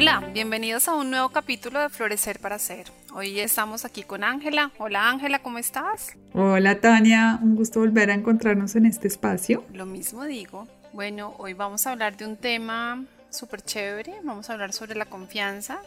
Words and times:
Hola, 0.00 0.20
bienvenidos 0.32 0.86
a 0.86 0.94
un 0.94 1.10
nuevo 1.10 1.30
capítulo 1.30 1.80
de 1.80 1.88
Florecer 1.88 2.38
para 2.38 2.60
Ser. 2.60 2.86
Hoy 3.14 3.40
estamos 3.40 3.84
aquí 3.84 4.04
con 4.04 4.22
Ángela. 4.22 4.70
Hola 4.78 5.10
Ángela, 5.10 5.40
¿cómo 5.40 5.58
estás? 5.58 6.16
Hola 6.34 6.80
Tania, 6.80 7.40
un 7.42 7.56
gusto 7.56 7.80
volver 7.80 8.12
a 8.12 8.14
encontrarnos 8.14 8.76
en 8.76 8.86
este 8.86 9.08
espacio. 9.08 9.64
Lo 9.72 9.86
mismo 9.86 10.22
digo. 10.22 10.68
Bueno, 10.92 11.34
hoy 11.38 11.54
vamos 11.54 11.84
a 11.84 11.90
hablar 11.90 12.16
de 12.16 12.26
un 12.26 12.36
tema 12.36 13.06
súper 13.30 13.60
chévere. 13.60 14.20
Vamos 14.22 14.48
a 14.48 14.52
hablar 14.52 14.72
sobre 14.72 14.94
la 14.94 15.06
confianza 15.06 15.80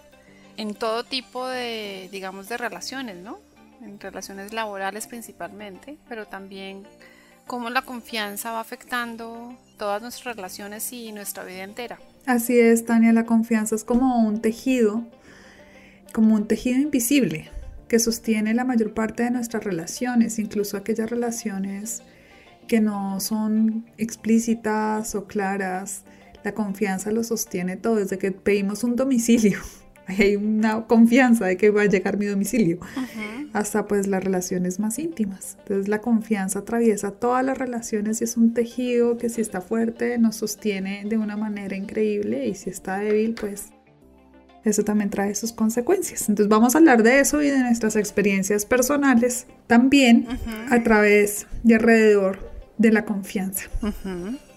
en 0.58 0.74
todo 0.74 1.06
tipo 1.06 1.48
de, 1.48 2.10
digamos, 2.12 2.50
de 2.50 2.58
relaciones, 2.58 3.16
¿no? 3.16 3.40
En 3.82 3.98
relaciones 3.98 4.52
laborales 4.52 5.08
principalmente, 5.08 5.98
pero 6.10 6.26
también 6.26 6.86
cómo 7.48 7.70
la 7.70 7.84
confianza 7.84 8.52
va 8.52 8.60
afectando 8.60 9.58
todas 9.78 10.02
nuestras 10.02 10.36
relaciones 10.36 10.92
y 10.92 11.14
nuestra 11.14 11.46
vida 11.46 11.64
entera. 11.64 11.98
Así 12.26 12.60
es, 12.60 12.86
Tania, 12.86 13.14
la 13.14 13.26
confianza 13.26 13.76
es 13.76 13.84
como 13.84 14.28
un 14.28 14.42
tejido, 14.42 15.06
como 16.14 16.36
un 16.36 16.48
tejido 16.48 16.80
invisible 16.80 17.50
que 17.88 18.00
sostiene 18.00 18.54
la 18.54 18.64
mayor 18.64 18.94
parte 18.94 19.24
de 19.24 19.32
nuestras 19.32 19.64
relaciones, 19.64 20.40
incluso 20.40 20.78
aquellas 20.78 21.10
relaciones 21.10 22.04
que 22.68 22.80
no 22.80 23.20
son 23.20 23.86
explícitas 23.98 25.14
o 25.16 25.26
claras. 25.26 26.04
La 26.44 26.54
confianza 26.54 27.12
lo 27.12 27.24
sostiene 27.24 27.76
todo, 27.76 27.96
desde 27.96 28.18
que 28.18 28.32
pedimos 28.32 28.84
un 28.84 28.96
domicilio. 28.96 29.60
Hay 30.20 30.36
una 30.36 30.86
confianza 30.88 31.46
de 31.46 31.58
que 31.58 31.70
va 31.70 31.84
a 31.84 31.86
llegar 31.86 32.18
mi 32.18 32.26
domicilio, 32.26 32.80
hasta 33.54 33.88
pues 33.88 34.08
las 34.08 34.24
relaciones 34.24 34.80
más 34.80 35.00
íntimas. 35.00 35.58
Entonces 35.60 35.88
la 35.88 36.02
confianza 36.02 36.60
atraviesa 36.60 37.12
todas 37.12 37.44
las 37.46 37.58
relaciones 37.58 38.22
y 38.22 38.26
es 38.26 38.38
un 38.38 38.54
tejido 38.54 39.18
que 39.18 39.30
si 39.30 39.42
está 39.42 39.62
fuerte 39.62 40.18
nos 40.18 40.38
sostiene 40.38 41.04
de 41.06 41.18
una 41.18 41.38
manera 41.38 41.76
increíble 41.76 42.48
y 42.48 42.56
si 42.56 42.70
está 42.70 43.00
débil 43.00 43.36
pues 43.40 43.70
eso 44.64 44.84
también 44.84 45.10
trae 45.10 45.34
sus 45.36 45.54
consecuencias. 45.54 46.30
Entonces 46.30 46.48
vamos 46.48 46.76
a 46.76 46.78
hablar 46.78 47.04
de 47.04 47.20
eso 47.20 47.42
y 47.42 47.50
de 47.50 47.60
nuestras 47.60 47.96
experiencias 47.96 48.66
personales 48.66 49.48
también 49.68 50.28
a 50.70 50.84
través 50.84 51.48
y 51.64 51.74
alrededor 51.74 52.52
de 52.78 52.92
la 52.92 53.06
confianza. 53.06 53.70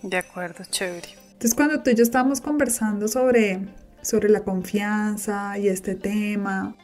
De 0.02 0.16
acuerdo, 0.16 0.64
chévere. 0.70 1.08
Entonces 1.32 1.54
cuando 1.54 1.82
tú 1.82 1.90
y 1.90 1.94
yo 1.94 2.02
estábamos 2.02 2.40
conversando 2.40 3.08
sobre, 3.08 3.60
sobre 4.04 4.28
la 4.28 4.40
confianza 4.40 5.58
y 5.58 5.68
este 5.68 5.94
tema, 5.94 6.76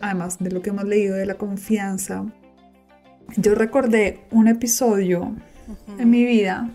además 0.00 0.38
de 0.38 0.50
lo 0.50 0.62
que 0.62 0.70
hemos 0.70 0.84
leído 0.84 1.16
de 1.16 1.26
la 1.26 1.34
confianza, 1.34 2.24
yo 3.36 3.54
recordé 3.54 4.20
un 4.30 4.48
episodio 4.48 5.34
en 5.98 6.10
mi 6.10 6.24
vida 6.24 6.70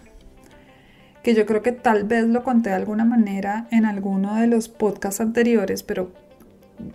que 1.24 1.34
yo 1.34 1.46
creo 1.46 1.62
que 1.62 1.72
tal 1.72 2.04
vez 2.04 2.26
lo 2.26 2.44
conté 2.44 2.70
de 2.70 2.76
alguna 2.76 3.04
manera 3.04 3.68
en 3.72 3.86
alguno 3.86 4.36
de 4.36 4.48
los 4.48 4.70
podcasts 4.70 5.22
anteriores, 5.22 5.82
pero 5.82 6.12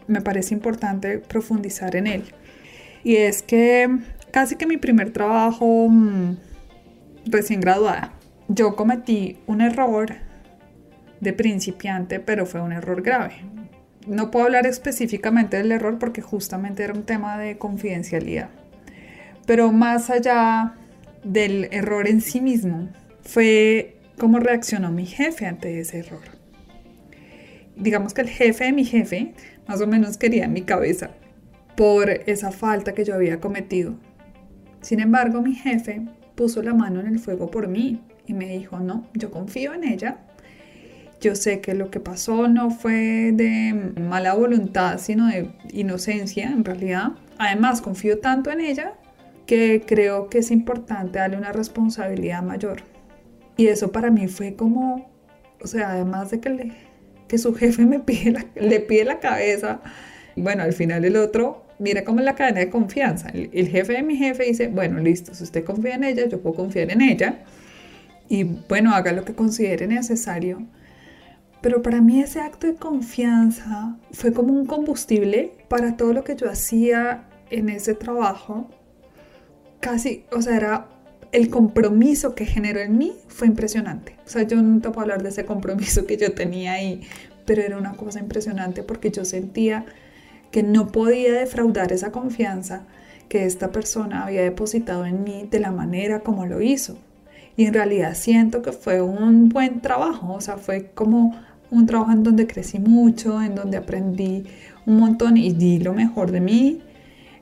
me 0.06 0.20
parece 0.20 0.54
importante 0.54 1.18
profundizar 1.18 1.96
en 1.96 2.06
él. 2.06 2.24
Y 3.02 3.16
es 3.16 3.42
que 3.42 3.88
casi 4.30 4.56
que 4.56 4.66
mi 4.66 4.76
primer 4.76 5.12
trabajo 5.12 5.88
mm, 5.88 6.36
recién 7.26 7.60
graduada, 7.60 8.12
yo 8.48 8.76
cometí 8.76 9.38
un 9.46 9.62
error 9.62 10.29
de 11.20 11.32
principiante, 11.32 12.20
pero 12.20 12.46
fue 12.46 12.60
un 12.60 12.72
error 12.72 13.02
grave. 13.02 13.34
No 14.06 14.30
puedo 14.30 14.46
hablar 14.46 14.66
específicamente 14.66 15.58
del 15.58 15.72
error 15.72 15.98
porque 15.98 16.22
justamente 16.22 16.82
era 16.82 16.94
un 16.94 17.04
tema 17.04 17.38
de 17.38 17.58
confidencialidad. 17.58 18.48
Pero 19.46 19.72
más 19.72 20.10
allá 20.10 20.74
del 21.22 21.68
error 21.70 22.08
en 22.08 22.20
sí 22.20 22.40
mismo, 22.40 22.88
fue 23.22 23.96
cómo 24.18 24.38
reaccionó 24.38 24.90
mi 24.90 25.06
jefe 25.06 25.46
ante 25.46 25.78
ese 25.80 25.98
error. 25.98 26.22
Digamos 27.76 28.14
que 28.14 28.22
el 28.22 28.28
jefe 28.28 28.64
de 28.64 28.72
mi 28.72 28.84
jefe 28.84 29.34
más 29.66 29.80
o 29.80 29.86
menos 29.86 30.18
quería 30.18 30.44
en 30.44 30.52
mi 30.52 30.62
cabeza 30.62 31.10
por 31.76 32.10
esa 32.10 32.50
falta 32.50 32.92
que 32.92 33.04
yo 33.04 33.14
había 33.14 33.40
cometido. 33.40 33.94
Sin 34.80 35.00
embargo, 35.00 35.40
mi 35.42 35.54
jefe 35.54 36.02
puso 36.34 36.62
la 36.62 36.74
mano 36.74 37.00
en 37.00 37.06
el 37.06 37.18
fuego 37.18 37.50
por 37.50 37.68
mí 37.68 38.02
y 38.26 38.34
me 38.34 38.48
dijo, 38.48 38.80
no, 38.80 39.08
yo 39.14 39.30
confío 39.30 39.74
en 39.74 39.84
ella. 39.84 40.18
Yo 41.20 41.34
sé 41.34 41.60
que 41.60 41.74
lo 41.74 41.90
que 41.90 42.00
pasó 42.00 42.48
no 42.48 42.70
fue 42.70 43.30
de 43.32 43.92
mala 44.00 44.34
voluntad, 44.34 44.98
sino 44.98 45.26
de 45.26 45.50
inocencia 45.70 46.48
en 46.48 46.64
realidad. 46.64 47.12
Además, 47.38 47.82
confío 47.82 48.20
tanto 48.20 48.50
en 48.50 48.60
ella 48.60 48.94
que 49.46 49.82
creo 49.86 50.30
que 50.30 50.38
es 50.38 50.50
importante 50.50 51.18
darle 51.18 51.36
una 51.36 51.52
responsabilidad 51.52 52.42
mayor. 52.42 52.82
Y 53.56 53.66
eso 53.66 53.92
para 53.92 54.10
mí 54.10 54.28
fue 54.28 54.54
como, 54.54 55.10
o 55.60 55.66
sea, 55.66 55.90
además 55.90 56.30
de 56.30 56.40
que, 56.40 56.50
le, 56.50 56.72
que 57.28 57.36
su 57.36 57.54
jefe 57.54 57.84
me 57.84 57.98
pide 57.98 58.46
le 58.54 58.80
pide 58.80 59.04
la 59.04 59.18
cabeza, 59.18 59.80
bueno, 60.36 60.62
al 60.62 60.72
final 60.72 61.04
el 61.04 61.16
otro, 61.16 61.66
mira 61.78 62.04
cómo 62.04 62.20
es 62.20 62.24
la 62.24 62.34
cadena 62.34 62.60
de 62.60 62.70
confianza. 62.70 63.28
El, 63.28 63.50
el, 63.52 63.68
jefe 63.68 63.94
de 63.94 64.02
mi 64.02 64.16
jefe 64.16 64.44
dice, 64.44 64.68
bueno, 64.68 65.00
listo, 65.00 65.34
si 65.34 65.44
usted 65.44 65.64
confía 65.64 65.96
en 65.96 66.04
ella, 66.04 66.26
yo 66.26 66.40
puedo 66.40 66.56
confiar 66.56 66.90
en 66.90 67.02
ella. 67.02 67.40
Y 68.28 68.44
bueno, 68.44 68.94
haga 68.94 69.12
lo 69.12 69.24
que 69.24 69.34
considere 69.34 69.86
necesario. 69.86 70.66
Pero 71.60 71.82
para 71.82 72.00
mí 72.00 72.20
ese 72.20 72.40
acto 72.40 72.66
de 72.66 72.74
confianza 72.74 73.96
fue 74.12 74.32
como 74.32 74.52
un 74.52 74.66
combustible 74.66 75.52
para 75.68 75.96
todo 75.96 76.12
lo 76.12 76.24
que 76.24 76.36
yo 76.36 76.48
hacía 76.48 77.24
en 77.50 77.68
ese 77.68 77.94
trabajo. 77.94 78.68
Casi, 79.80 80.24
o 80.32 80.40
sea, 80.40 80.56
era 80.56 80.88
el 81.32 81.50
compromiso 81.50 82.34
que 82.34 82.46
generó 82.46 82.80
en 82.80 82.98
mí 82.98 83.12
fue 83.28 83.46
impresionante. 83.46 84.16
O 84.26 84.28
sea, 84.28 84.42
yo 84.42 84.60
no 84.62 84.80
te 84.80 84.88
puedo 84.88 85.02
hablar 85.02 85.22
de 85.22 85.28
ese 85.28 85.44
compromiso 85.44 86.06
que 86.06 86.16
yo 86.16 86.32
tenía 86.32 86.72
ahí, 86.72 87.02
pero 87.44 87.62
era 87.62 87.76
una 87.76 87.92
cosa 87.92 88.20
impresionante 88.20 88.82
porque 88.82 89.10
yo 89.10 89.24
sentía 89.24 89.84
que 90.50 90.62
no 90.62 90.88
podía 90.88 91.32
defraudar 91.34 91.92
esa 91.92 92.10
confianza 92.10 92.84
que 93.28 93.44
esta 93.44 93.70
persona 93.70 94.24
había 94.24 94.42
depositado 94.42 95.06
en 95.06 95.22
mí 95.22 95.46
de 95.48 95.60
la 95.60 95.70
manera 95.70 96.20
como 96.20 96.46
lo 96.46 96.60
hizo. 96.60 96.98
Y 97.56 97.66
en 97.66 97.74
realidad 97.74 98.14
siento 98.14 98.62
que 98.62 98.72
fue 98.72 99.02
un 99.02 99.48
buen 99.48 99.80
trabajo, 99.80 100.32
o 100.32 100.40
sea, 100.40 100.56
fue 100.56 100.86
como 100.94 101.40
un 101.70 101.86
trabajo 101.86 102.12
en 102.12 102.22
donde 102.22 102.46
crecí 102.46 102.78
mucho, 102.78 103.40
en 103.42 103.54
donde 103.54 103.76
aprendí 103.76 104.44
un 104.86 104.96
montón 104.96 105.36
y 105.36 105.52
di 105.52 105.78
lo 105.78 105.94
mejor 105.94 106.30
de 106.30 106.40
mí 106.40 106.82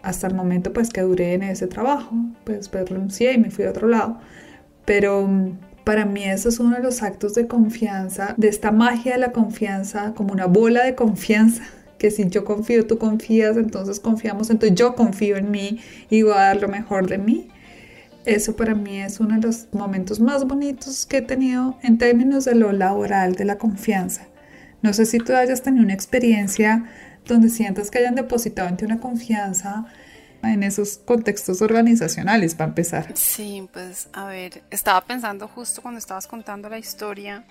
hasta 0.03 0.27
el 0.27 0.34
momento 0.34 0.72
pues 0.72 0.91
que 0.91 1.00
duré 1.03 1.34
en 1.34 1.43
ese 1.43 1.66
trabajo, 1.66 2.15
pues, 2.44 2.59
después 2.59 2.88
renuncié 2.88 3.33
y 3.33 3.38
me 3.38 3.50
fui 3.50 3.65
a 3.65 3.71
otro 3.71 3.88
lado. 3.88 4.19
Pero 4.84 5.27
mm, 5.27 5.59
para 5.84 6.05
mí 6.05 6.25
eso 6.25 6.49
es 6.49 6.61
uno 6.61 6.77
de 6.77 6.83
los 6.83 7.03
actos 7.03 7.34
de 7.34 7.47
confianza, 7.47 8.34
de 8.37 8.49
esta 8.49 8.71
magia 8.72 9.12
de 9.12 9.19
la 9.19 9.33
confianza, 9.33 10.15
como 10.15 10.33
una 10.33 10.47
bola 10.47 10.84
de 10.84 10.94
confianza, 10.94 11.65
que 11.99 12.11
si 12.11 12.28
yo 12.28 12.44
confío, 12.44 12.87
tú 12.87 12.99
confías, 12.99 13.56
entonces 13.56 14.00
confiamos, 14.00 14.50
entonces 14.50 14.78
yo 14.78 14.94
confío 14.94 15.37
en 15.37 15.50
mí 15.50 15.81
y 16.11 16.22
voy 16.22 16.33
a 16.33 16.37
dar 16.37 16.61
lo 16.61 16.69
mejor 16.69 17.09
de 17.09 17.19
mí. 17.19 17.49
Eso 18.28 18.55
para 18.55 18.75
mí 18.75 19.00
es 19.00 19.21
uno 19.21 19.37
de 19.37 19.47
los 19.47 19.72
momentos 19.72 20.21
más 20.21 20.47
bonitos 20.47 21.06
que 21.06 21.16
he 21.16 21.22
tenido 21.22 21.78
en 21.83 21.97
términos 21.97 22.44
de 22.44 22.55
lo 22.55 22.72
laboral, 22.72 23.34
de 23.37 23.47
la 23.47 23.56
confianza. 23.56 24.27
No 24.82 24.93
sé 24.93 25.06
si 25.06 25.17
tú 25.17 25.32
hayas 25.35 25.62
tenido 25.62 25.82
una 25.82 25.94
experiencia 25.94 26.85
donde 27.25 27.49
sientas 27.49 27.91
que 27.91 28.00
hayan 28.00 28.17
depositado 28.17 28.69
en 28.69 28.76
ti 28.76 28.85
una 28.85 29.00
confianza 29.00 29.87
en 30.43 30.62
esos 30.62 30.99
contextos 30.99 31.62
organizacionales, 31.62 32.55
para 32.55 32.69
empezar. 32.69 33.17
Sí, 33.17 33.67
pues 33.73 34.11
a 34.12 34.26
ver, 34.26 34.62
estaba 34.70 35.00
pensando 35.00 35.49
justo 35.49 35.81
cuando 35.81 35.97
estabas 35.97 36.26
contando 36.26 36.69
la 36.69 36.79
historia, 36.79 37.47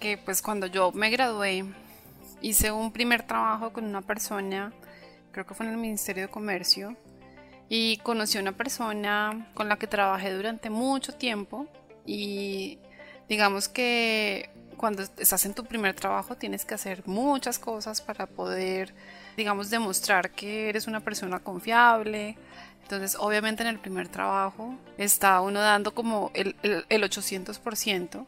que 0.00 0.18
pues 0.18 0.42
cuando 0.42 0.66
yo 0.66 0.90
me 0.90 1.10
gradué, 1.10 1.64
hice 2.42 2.72
un 2.72 2.90
primer 2.90 3.22
trabajo 3.22 3.72
con 3.72 3.84
una 3.84 4.02
persona, 4.02 4.72
creo 5.30 5.46
que 5.46 5.54
fue 5.54 5.66
en 5.66 5.72
el 5.72 5.78
Ministerio 5.78 6.24
de 6.24 6.28
Comercio, 6.28 6.96
y 7.68 7.98
conocí 7.98 8.38
a 8.38 8.40
una 8.40 8.52
persona 8.52 9.48
con 9.54 9.68
la 9.68 9.76
que 9.76 9.86
trabajé 9.86 10.32
durante 10.32 10.70
mucho 10.70 11.12
tiempo 11.14 11.66
y 12.06 12.78
digamos 13.28 13.68
que 13.68 14.50
cuando 14.78 15.02
estás 15.02 15.44
en 15.44 15.54
tu 15.54 15.64
primer 15.64 15.94
trabajo 15.94 16.36
tienes 16.36 16.64
que 16.64 16.74
hacer 16.74 17.06
muchas 17.06 17.58
cosas 17.58 18.00
para 18.00 18.26
poder, 18.26 18.94
digamos, 19.36 19.68
demostrar 19.68 20.30
que 20.30 20.70
eres 20.70 20.86
una 20.86 21.00
persona 21.00 21.40
confiable. 21.40 22.38
Entonces, 22.82 23.16
obviamente 23.18 23.62
en 23.62 23.68
el 23.68 23.78
primer 23.78 24.08
trabajo 24.08 24.76
está 24.96 25.40
uno 25.42 25.60
dando 25.60 25.94
como 25.94 26.30
el, 26.32 26.56
el, 26.62 27.02
800%. 27.02 28.24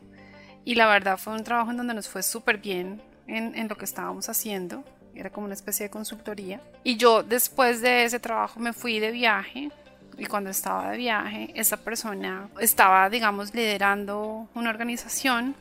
Y 0.64 0.74
la 0.74 0.86
verdad 0.86 1.16
fue 1.16 1.32
un 1.32 1.44
trabajo 1.44 1.70
en 1.70 1.78
donde 1.78 1.94
nos 1.94 2.08
fue 2.08 2.22
súper 2.22 2.58
bien. 2.58 3.00
en, 3.26 3.54
en 3.54 3.68
lo 3.68 3.76
que 3.76 3.84
estábamos 3.84 4.28
haciendo, 4.28 4.84
era 5.20 5.30
como 5.30 5.46
una 5.46 5.54
especie 5.54 5.86
de 5.86 5.90
consultoría. 5.90 6.60
Y 6.82 6.96
yo 6.96 7.22
después 7.22 7.80
de 7.80 8.04
ese 8.04 8.20
trabajo 8.20 8.60
me 8.60 8.72
fui 8.72 8.98
de 9.00 9.10
viaje 9.10 9.70
y 10.18 10.26
cuando 10.26 10.50
estaba 10.50 10.90
de 10.90 10.98
viaje, 10.98 11.50
esa 11.54 11.78
persona 11.78 12.48
estaba, 12.60 13.08
digamos, 13.08 13.54
liderando 13.54 14.48
una 14.54 14.70
organización 14.70 15.54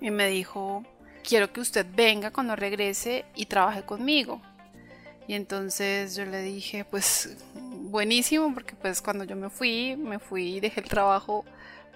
y 0.00 0.10
me 0.10 0.28
dijo, 0.28 0.84
quiero 1.22 1.52
que 1.52 1.60
usted 1.60 1.86
venga 1.94 2.30
cuando 2.30 2.56
regrese 2.56 3.24
y 3.34 3.46
trabaje 3.46 3.82
conmigo. 3.82 4.40
Y 5.26 5.34
entonces 5.34 6.16
yo 6.16 6.24
le 6.24 6.40
dije, 6.40 6.86
pues 6.86 7.36
buenísimo, 7.54 8.54
porque 8.54 8.74
pues 8.74 9.02
cuando 9.02 9.24
yo 9.24 9.36
me 9.36 9.50
fui, 9.50 9.96
me 9.96 10.18
fui 10.18 10.56
y 10.56 10.60
dejé 10.60 10.80
el 10.80 10.88
trabajo 10.88 11.44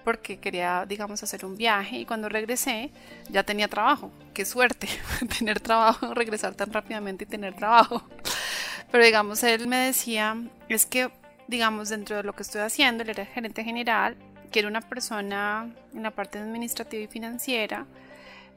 porque 0.03 0.37
quería, 0.37 0.85
digamos, 0.87 1.23
hacer 1.23 1.45
un 1.45 1.57
viaje 1.57 1.97
y 1.97 2.05
cuando 2.05 2.29
regresé 2.29 2.91
ya 3.29 3.43
tenía 3.43 3.67
trabajo. 3.67 4.11
Qué 4.33 4.45
suerte 4.45 4.87
tener 5.37 5.59
trabajo, 5.59 6.13
regresar 6.15 6.55
tan 6.55 6.71
rápidamente 6.71 7.23
y 7.23 7.27
tener 7.27 7.55
trabajo. 7.55 8.03
Pero 8.91 9.03
digamos, 9.03 9.43
él 9.43 9.67
me 9.67 9.77
decía, 9.77 10.37
es 10.69 10.85
que, 10.85 11.09
digamos, 11.47 11.89
dentro 11.89 12.17
de 12.17 12.23
lo 12.23 12.33
que 12.33 12.43
estoy 12.43 12.61
haciendo, 12.61 13.03
él 13.03 13.09
era 13.09 13.25
gerente 13.25 13.63
general, 13.63 14.15
quiero 14.51 14.67
una 14.67 14.81
persona 14.81 15.73
en 15.93 16.03
la 16.03 16.11
parte 16.11 16.37
administrativa 16.37 17.03
y 17.03 17.07
financiera 17.07 17.87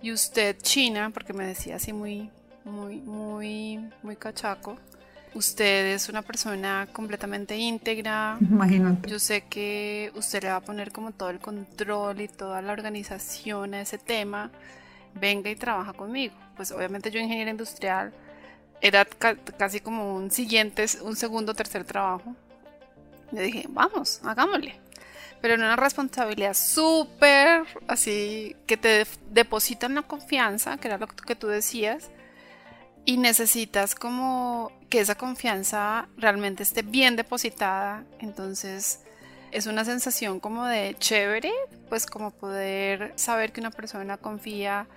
y 0.02 0.12
usted 0.12 0.56
China, 0.60 1.10
porque 1.12 1.32
me 1.32 1.46
decía 1.46 1.76
así 1.76 1.92
muy, 1.92 2.30
muy, 2.64 2.96
muy, 2.96 3.80
muy 4.02 4.16
cachaco. 4.16 4.78
Usted 5.36 5.94
es 5.94 6.08
una 6.08 6.22
persona 6.22 6.88
completamente 6.94 7.58
íntegra. 7.58 8.38
Imagínate. 8.40 9.06
Yo 9.06 9.18
sé 9.18 9.42
que 9.42 10.10
usted 10.14 10.44
le 10.44 10.48
va 10.48 10.56
a 10.56 10.60
poner 10.62 10.92
como 10.92 11.12
todo 11.12 11.28
el 11.28 11.40
control 11.40 12.22
y 12.22 12.28
toda 12.28 12.62
la 12.62 12.72
organización 12.72 13.74
a 13.74 13.82
ese 13.82 13.98
tema. 13.98 14.50
Venga 15.12 15.50
y 15.50 15.56
trabaja 15.56 15.92
conmigo. 15.92 16.34
Pues 16.56 16.72
obviamente 16.72 17.10
yo 17.10 17.20
ingeniera 17.20 17.50
industrial 17.50 18.14
era 18.80 19.04
casi 19.04 19.80
como 19.80 20.16
un 20.16 20.30
siguiente, 20.30 20.86
un 21.02 21.16
segundo, 21.16 21.52
tercer 21.52 21.84
trabajo. 21.84 22.34
Yo 23.30 23.42
dije, 23.42 23.66
vamos, 23.68 24.22
hagámosle. 24.24 24.80
Pero 25.42 25.52
en 25.52 25.60
una 25.60 25.76
responsabilidad 25.76 26.54
súper 26.54 27.64
así 27.88 28.56
que 28.66 28.78
te 28.78 29.06
depositan 29.30 29.96
la 29.96 30.02
confianza, 30.02 30.78
que 30.78 30.88
era 30.88 30.96
lo 30.96 31.08
que 31.08 31.36
tú 31.36 31.46
decías, 31.48 32.08
y 33.06 33.16
necesitas 33.16 33.94
como 33.94 34.72
que 34.90 35.00
esa 35.00 35.14
confianza 35.14 36.08
realmente 36.18 36.64
esté 36.64 36.82
bien 36.82 37.16
depositada. 37.16 38.04
Entonces 38.18 39.00
es 39.52 39.66
una 39.66 39.84
sensación 39.84 40.40
como 40.40 40.66
de 40.66 40.96
chévere, 40.98 41.52
pues 41.88 42.04
como 42.04 42.32
poder 42.32 43.12
saber 43.14 43.52
que 43.52 43.60
una 43.60 43.70
persona 43.70 44.18
confía 44.18 44.88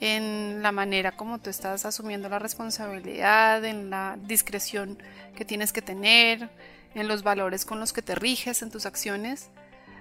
en 0.00 0.60
la 0.62 0.72
manera 0.72 1.12
como 1.12 1.38
tú 1.38 1.48
estás 1.48 1.86
asumiendo 1.86 2.28
la 2.28 2.40
responsabilidad, 2.40 3.64
en 3.64 3.88
la 3.88 4.18
discreción 4.20 4.98
que 5.36 5.44
tienes 5.44 5.72
que 5.72 5.82
tener, 5.82 6.50
en 6.94 7.06
los 7.06 7.22
valores 7.22 7.64
con 7.64 7.78
los 7.78 7.92
que 7.92 8.02
te 8.02 8.16
riges 8.16 8.62
en 8.62 8.70
tus 8.70 8.84
acciones, 8.84 9.50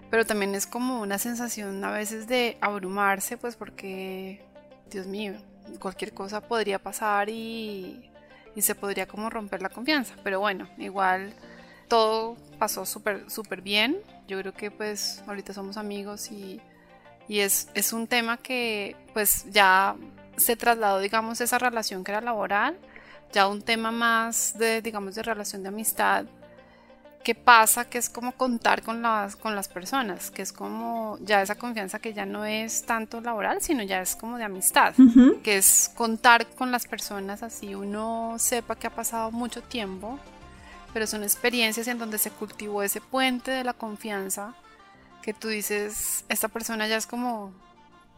pero 0.09 0.25
también 0.25 0.55
es 0.55 0.65
como 0.65 0.99
una 0.99 1.19
sensación 1.19 1.83
a 1.83 1.91
veces 1.91 2.27
de 2.27 2.57
abrumarse, 2.59 3.37
pues 3.37 3.55
porque, 3.55 4.43
Dios 4.89 5.05
mío, 5.05 5.35
cualquier 5.79 6.13
cosa 6.13 6.41
podría 6.41 6.79
pasar 6.79 7.29
y, 7.29 8.07
se 8.57 8.75
podría 8.75 9.07
como 9.07 9.29
romper 9.29 9.61
la 9.61 9.69
confianza. 9.69 10.15
Pero 10.23 10.39
bueno, 10.39 10.67
igual 10.77 11.33
todo 11.87 12.37
pasó 12.59 12.85
súper 12.85 13.29
súper 13.29 13.61
bien. 13.61 13.97
Yo 14.27 14.39
creo 14.39 14.53
que 14.53 14.71
pues 14.71 15.23
ahorita 15.27 15.53
somos 15.53 15.77
amigos 15.77 16.31
y, 16.31 16.61
es, 17.29 17.69
es, 17.73 17.93
un 17.93 18.07
tema 18.07 18.37
que 18.37 18.95
pues 19.13 19.45
ya 19.51 19.95
se 20.35 20.55
trasladó, 20.57 20.99
digamos, 20.99 21.39
esa 21.39 21.57
relación 21.59 22.03
que 22.03 22.11
era 22.11 22.19
laboral, 22.19 22.77
ya 23.31 23.47
un 23.47 23.61
tema 23.61 23.91
más 23.91 24.57
de, 24.57 24.81
digamos, 24.81 25.15
de 25.15 25.23
relación 25.23 25.63
de 25.63 25.69
amistad 25.69 26.25
¿qué 27.23 27.35
pasa? 27.35 27.85
Que 27.85 27.97
es 27.97 28.09
como 28.09 28.33
contar 28.33 28.83
con 28.83 29.01
las, 29.01 29.35
con 29.35 29.55
las 29.55 29.67
personas, 29.67 30.31
que 30.31 30.41
es 30.41 30.51
como 30.51 31.17
ya 31.21 31.41
esa 31.41 31.55
confianza 31.55 31.99
que 31.99 32.13
ya 32.13 32.25
no 32.25 32.45
es 32.45 32.85
tanto 32.85 33.21
laboral, 33.21 33.61
sino 33.61 33.83
ya 33.83 34.01
es 34.01 34.15
como 34.15 34.37
de 34.37 34.43
amistad, 34.43 34.93
que 35.43 35.57
es 35.57 35.91
contar 35.95 36.47
con 36.47 36.71
las 36.71 36.87
personas 36.87 37.43
así 37.43 37.75
uno 37.75 38.35
sepa 38.37 38.75
que 38.75 38.87
ha 38.87 38.95
pasado 38.95 39.31
mucho 39.31 39.61
tiempo, 39.61 40.19
pero 40.93 41.07
son 41.07 41.23
experiencias 41.23 41.87
en 41.87 41.97
donde 41.97 42.17
se 42.17 42.31
cultivó 42.31 42.83
ese 42.83 43.01
puente 43.01 43.51
de 43.51 43.63
la 43.63 43.73
confianza 43.73 44.53
que 45.21 45.33
tú 45.33 45.47
dices, 45.47 46.25
esta 46.29 46.47
persona 46.47 46.87
ya 46.87 46.97
es 46.97 47.07
como, 47.07 47.53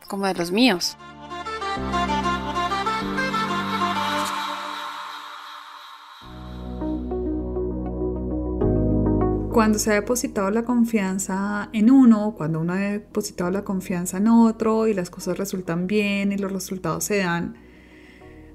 como 0.07 0.25
de 0.25 0.33
los 0.33 0.51
míos. 0.51 0.97
Cuando 9.53 9.77
se 9.77 9.91
ha 9.91 9.93
depositado 9.93 10.49
la 10.49 10.63
confianza 10.63 11.69
en 11.73 11.91
uno, 11.91 12.33
cuando 12.35 12.59
uno 12.59 12.73
ha 12.73 12.77
depositado 12.77 13.51
la 13.51 13.63
confianza 13.63 14.17
en 14.17 14.27
otro 14.27 14.87
y 14.87 14.95
las 14.95 15.11
cosas 15.11 15.37
resultan 15.37 15.85
bien 15.85 16.31
y 16.31 16.37
los 16.37 16.51
resultados 16.51 17.03
se 17.03 17.17
dan, 17.17 17.55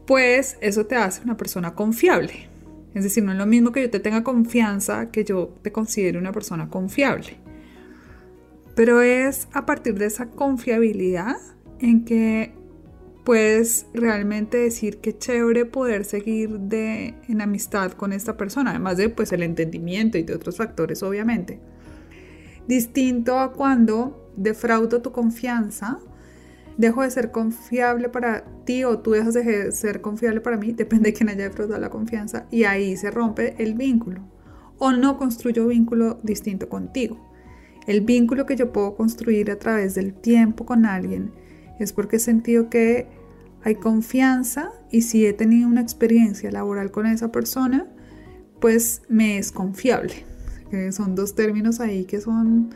pues 0.06 0.58
eso 0.60 0.86
te 0.86 0.96
hace 0.96 1.22
una 1.22 1.36
persona 1.36 1.74
confiable. 1.74 2.48
Es 2.94 3.04
decir, 3.04 3.22
no 3.22 3.30
es 3.30 3.38
lo 3.38 3.46
mismo 3.46 3.70
que 3.70 3.82
yo 3.82 3.90
te 3.90 4.00
tenga 4.00 4.24
confianza 4.24 5.12
que 5.12 5.24
yo 5.24 5.54
te 5.62 5.70
considere 5.70 6.18
una 6.18 6.32
persona 6.32 6.68
confiable. 6.68 7.36
Pero 8.74 9.00
es 9.00 9.46
a 9.52 9.66
partir 9.66 9.94
de 9.94 10.06
esa 10.06 10.30
confiabilidad 10.30 11.36
en 11.78 12.04
que 12.04 12.54
puedes 13.28 13.84
realmente 13.92 14.56
decir 14.56 15.02
que 15.02 15.18
chévere 15.18 15.66
poder 15.66 16.06
seguir 16.06 16.48
de, 16.60 17.14
en 17.28 17.42
amistad 17.42 17.92
con 17.92 18.14
esta 18.14 18.38
persona, 18.38 18.70
además 18.70 18.96
de 18.96 19.10
pues 19.10 19.32
el 19.32 19.42
entendimiento 19.42 20.16
y 20.16 20.22
de 20.22 20.34
otros 20.34 20.56
factores 20.56 21.02
obviamente. 21.02 21.60
Distinto 22.66 23.38
a 23.38 23.52
cuando 23.52 24.32
defraudo 24.34 25.02
tu 25.02 25.12
confianza, 25.12 25.98
dejo 26.78 27.02
de 27.02 27.10
ser 27.10 27.30
confiable 27.30 28.08
para 28.08 28.44
ti 28.64 28.84
o 28.84 29.00
tú 29.00 29.10
dejas 29.10 29.34
de 29.34 29.72
ser 29.72 30.00
confiable 30.00 30.40
para 30.40 30.56
mí, 30.56 30.72
depende 30.78 31.10
de 31.10 31.12
quién 31.12 31.28
haya 31.28 31.44
defraudado 31.44 31.82
la 31.82 31.90
confianza, 31.90 32.46
y 32.50 32.64
ahí 32.64 32.96
se 32.96 33.10
rompe 33.10 33.62
el 33.62 33.74
vínculo. 33.74 34.22
O 34.78 34.92
no 34.92 35.18
construyo 35.18 35.66
vínculo 35.66 36.18
distinto 36.22 36.70
contigo. 36.70 37.28
El 37.86 38.00
vínculo 38.00 38.46
que 38.46 38.56
yo 38.56 38.72
puedo 38.72 38.96
construir 38.96 39.50
a 39.50 39.58
través 39.58 39.94
del 39.94 40.14
tiempo 40.14 40.64
con 40.64 40.86
alguien 40.86 41.30
es 41.78 41.92
porque 41.92 42.16
he 42.16 42.20
sentido 42.20 42.70
que 42.70 43.17
hay 43.64 43.74
confianza 43.74 44.70
y 44.90 45.02
si 45.02 45.26
he 45.26 45.32
tenido 45.32 45.68
una 45.68 45.80
experiencia 45.80 46.50
laboral 46.50 46.90
con 46.90 47.06
esa 47.06 47.32
persona, 47.32 47.86
pues 48.60 49.02
me 49.08 49.38
es 49.38 49.52
confiable. 49.52 50.24
son 50.92 51.14
dos 51.14 51.34
términos 51.34 51.80
ahí 51.80 52.04
que 52.04 52.20
son 52.20 52.70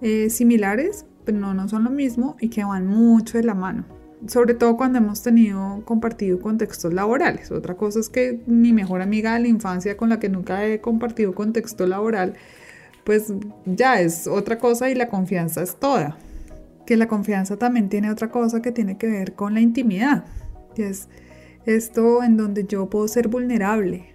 eh, 0.00 0.30
similares, 0.30 1.06
pero 1.24 1.38
no, 1.38 1.54
no 1.54 1.68
son 1.68 1.84
lo 1.84 1.90
mismo 1.90 2.36
y 2.40 2.48
que 2.48 2.64
van 2.64 2.86
mucho 2.86 3.38
de 3.38 3.44
la 3.44 3.54
mano. 3.54 3.84
Sobre 4.26 4.54
todo 4.54 4.76
cuando 4.76 4.98
hemos 4.98 5.22
tenido 5.22 5.82
compartido 5.84 6.38
contextos 6.38 6.94
laborales. 6.94 7.50
Otra 7.50 7.76
cosa 7.76 7.98
es 7.98 8.08
que 8.08 8.40
mi 8.46 8.72
mejor 8.72 9.02
amiga 9.02 9.34
de 9.34 9.40
la 9.40 9.48
infancia 9.48 9.96
con 9.96 10.08
la 10.08 10.20
que 10.20 10.28
nunca 10.28 10.64
he 10.64 10.80
compartido 10.80 11.34
contexto 11.34 11.88
laboral, 11.88 12.34
pues 13.02 13.32
ya 13.66 14.00
es 14.00 14.28
otra 14.28 14.58
cosa 14.58 14.88
y 14.90 14.94
la 14.94 15.08
confianza 15.08 15.62
es 15.62 15.74
toda 15.74 16.16
que 16.92 16.98
la 16.98 17.08
confianza 17.08 17.56
también 17.56 17.88
tiene 17.88 18.10
otra 18.10 18.30
cosa 18.30 18.60
que 18.60 18.70
tiene 18.70 18.98
que 18.98 19.06
ver 19.06 19.32
con 19.32 19.54
la 19.54 19.62
intimidad, 19.62 20.26
que 20.74 20.88
es 20.90 21.08
esto 21.64 22.22
en 22.22 22.36
donde 22.36 22.66
yo 22.66 22.90
puedo 22.90 23.08
ser 23.08 23.28
vulnerable 23.28 24.14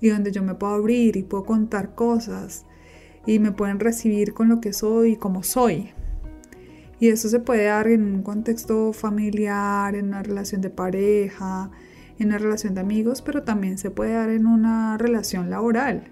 y 0.00 0.08
donde 0.08 0.32
yo 0.32 0.42
me 0.42 0.56
puedo 0.56 0.74
abrir 0.74 1.16
y 1.16 1.22
puedo 1.22 1.44
contar 1.44 1.94
cosas 1.94 2.66
y 3.26 3.38
me 3.38 3.52
pueden 3.52 3.78
recibir 3.78 4.34
con 4.34 4.48
lo 4.48 4.60
que 4.60 4.72
soy 4.72 5.12
y 5.12 5.16
como 5.16 5.44
soy. 5.44 5.90
Y 6.98 7.10
eso 7.10 7.28
se 7.28 7.38
puede 7.38 7.66
dar 7.66 7.86
en 7.86 8.02
un 8.02 8.22
contexto 8.24 8.92
familiar, 8.92 9.94
en 9.94 10.06
una 10.06 10.24
relación 10.24 10.60
de 10.62 10.70
pareja, 10.70 11.70
en 12.18 12.26
una 12.26 12.38
relación 12.38 12.74
de 12.74 12.80
amigos, 12.80 13.22
pero 13.22 13.44
también 13.44 13.78
se 13.78 13.92
puede 13.92 14.14
dar 14.14 14.30
en 14.30 14.46
una 14.46 14.98
relación 14.98 15.48
laboral. 15.48 16.10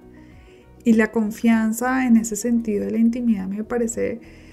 Y 0.85 0.93
la 0.93 1.11
confianza 1.11 2.07
en 2.07 2.19
ese 2.19 2.37
sentido 2.37 2.85
de 2.85 2.93
la 2.93 2.99
intimidad 2.99 3.49
me 3.49 3.65
parece 3.65 4.44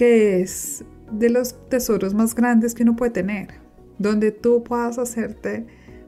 que 0.00 0.40
es 0.40 0.82
de 1.12 1.28
los 1.28 1.68
tesoros 1.68 2.14
más 2.14 2.34
grandes 2.34 2.74
que 2.74 2.84
uno 2.84 2.96
puede 2.96 3.10
tener, 3.10 3.48
donde 3.98 4.32
tú 4.32 4.64
puedas 4.64 4.96
hacerte 4.96 5.66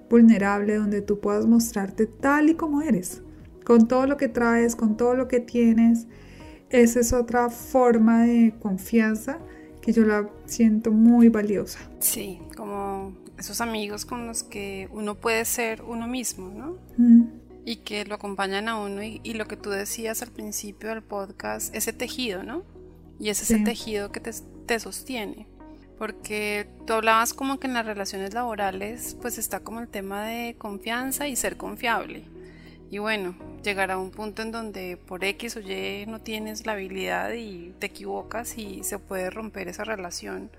vulnerable, 0.08 0.76
donde 0.76 1.02
tú 1.02 1.20
puedas 1.20 1.44
mostrarte 1.44 2.06
tal 2.06 2.48
y 2.48 2.54
como 2.54 2.80
eres, 2.80 3.20
con 3.66 3.88
todo 3.88 4.06
lo 4.06 4.16
que 4.16 4.28
traes, 4.28 4.76
con 4.76 4.96
todo 4.96 5.14
lo 5.14 5.28
que 5.28 5.40
tienes. 5.40 6.06
Esa 6.70 7.00
es 7.00 7.12
otra 7.12 7.50
forma 7.50 8.22
de 8.22 8.54
confianza 8.60 9.40
que 9.82 9.92
yo 9.92 10.06
la 10.06 10.26
siento 10.46 10.90
muy 10.90 11.28
valiosa. 11.28 11.78
Sí, 11.98 12.40
como 12.56 13.12
esos 13.36 13.60
amigos 13.60 14.06
con 14.06 14.26
los 14.26 14.42
que 14.42 14.88
uno 14.90 15.16
puede 15.16 15.44
ser 15.44 15.82
uno 15.82 16.06
mismo, 16.06 16.48
¿no? 16.48 16.78
Y 17.66 17.76
que 17.76 18.06
lo 18.06 18.14
acompañan 18.14 18.68
a 18.68 18.80
uno 18.80 19.02
y, 19.02 19.20
y, 19.22 19.34
lo 19.34 19.46
que 19.46 19.58
tú 19.58 19.68
decías 19.68 20.22
al 20.22 20.30
principio 20.30 20.88
del 20.88 21.02
podcast, 21.02 21.74
ese 21.76 21.92
tejido, 21.92 22.42
¿no? 22.42 22.71
Y 23.22 23.28
es 23.28 23.40
ese 23.40 23.60
tejido 23.60 24.10
que 24.10 24.18
te, 24.18 24.80
sostiene. 24.80 25.46
porque 25.96 26.66
tú 26.88 26.94
hablabas 26.94 27.32
como 27.34 27.60
que 27.60 27.68
en 27.68 27.74
las 27.74 27.86
relaciones 27.86 28.34
laborales 28.34 29.16
pues 29.22 29.38
está 29.38 29.60
como 29.60 29.78
el 29.78 29.86
tema 29.86 30.24
de 30.24 30.56
confianza 30.58 31.28
y 31.28 31.36
ser 31.36 31.56
confiable. 31.56 32.24
Y 32.90 32.98
bueno, 32.98 33.36
llegar 33.62 33.92
a 33.92 33.98
un 33.98 34.10
punto 34.10 34.42
en 34.42 34.50
donde 34.50 34.96
por 34.96 35.22
X 35.22 35.56
o 35.56 35.60
Y 35.60 36.04
no 36.08 36.20
tienes 36.20 36.66
la 36.66 36.72
habilidad 36.72 37.32
y 37.34 37.72
te 37.78 37.86
equivocas 37.86 38.58
y 38.58 38.82
se 38.82 38.98
puede 38.98 39.30
romper 39.30 39.68
esa 39.68 39.84
relación 39.84 40.50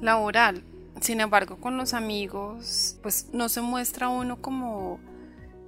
laboral. 0.00 0.62
Sin 1.02 1.20
embargo, 1.20 1.58
con 1.58 1.76
los 1.76 1.92
amigos, 1.92 2.96
pues 3.02 3.28
no 3.34 3.50
se 3.50 3.60
muestra 3.60 4.08
uno 4.08 4.40
como 4.40 5.00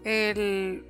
el 0.02 0.86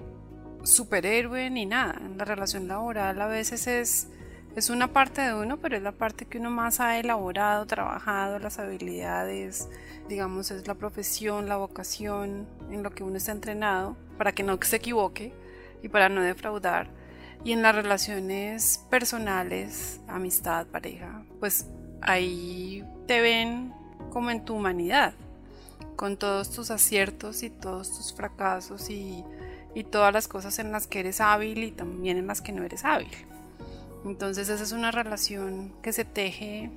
superhéroe 0.62 1.50
ni 1.50 1.66
nada. 1.66 2.00
La 2.16 2.24
relación 2.24 2.68
laboral 2.68 3.20
a 3.20 3.26
veces 3.26 3.66
es, 3.66 4.06
es 4.54 4.68
una 4.68 4.92
parte 4.92 5.22
de 5.22 5.34
uno, 5.34 5.56
pero 5.56 5.76
es 5.76 5.82
la 5.82 5.92
parte 5.92 6.26
que 6.26 6.38
uno 6.38 6.50
más 6.50 6.80
ha 6.80 6.98
elaborado, 6.98 7.64
trabajado, 7.66 8.38
las 8.38 8.58
habilidades, 8.58 9.68
digamos, 10.08 10.50
es 10.50 10.66
la 10.66 10.74
profesión, 10.74 11.48
la 11.48 11.56
vocación, 11.56 12.46
en 12.70 12.82
lo 12.82 12.90
que 12.90 13.02
uno 13.02 13.16
está 13.16 13.32
entrenado, 13.32 13.96
para 14.18 14.32
que 14.32 14.42
no 14.42 14.58
se 14.60 14.76
equivoque 14.76 15.32
y 15.82 15.88
para 15.88 16.10
no 16.10 16.20
defraudar. 16.20 16.88
Y 17.44 17.52
en 17.52 17.62
las 17.62 17.74
relaciones 17.74 18.84
personales, 18.90 20.00
amistad, 20.06 20.66
pareja, 20.66 21.24
pues 21.40 21.66
ahí 22.02 22.84
te 23.06 23.20
ven 23.20 23.72
como 24.10 24.30
en 24.30 24.44
tu 24.44 24.54
humanidad, 24.54 25.14
con 25.96 26.18
todos 26.18 26.50
tus 26.50 26.70
aciertos 26.70 27.42
y 27.42 27.48
todos 27.48 27.96
tus 27.96 28.12
fracasos 28.12 28.90
y, 28.90 29.24
y 29.74 29.84
todas 29.84 30.12
las 30.12 30.28
cosas 30.28 30.58
en 30.58 30.72
las 30.72 30.86
que 30.86 31.00
eres 31.00 31.22
hábil 31.22 31.64
y 31.64 31.70
también 31.70 32.18
en 32.18 32.26
las 32.26 32.42
que 32.42 32.52
no 32.52 32.62
eres 32.64 32.84
hábil. 32.84 33.08
Entonces 34.04 34.48
esa 34.48 34.62
es 34.62 34.72
una 34.72 34.90
relación 34.90 35.72
que 35.82 35.92
se 35.92 36.04
teje 36.04 36.70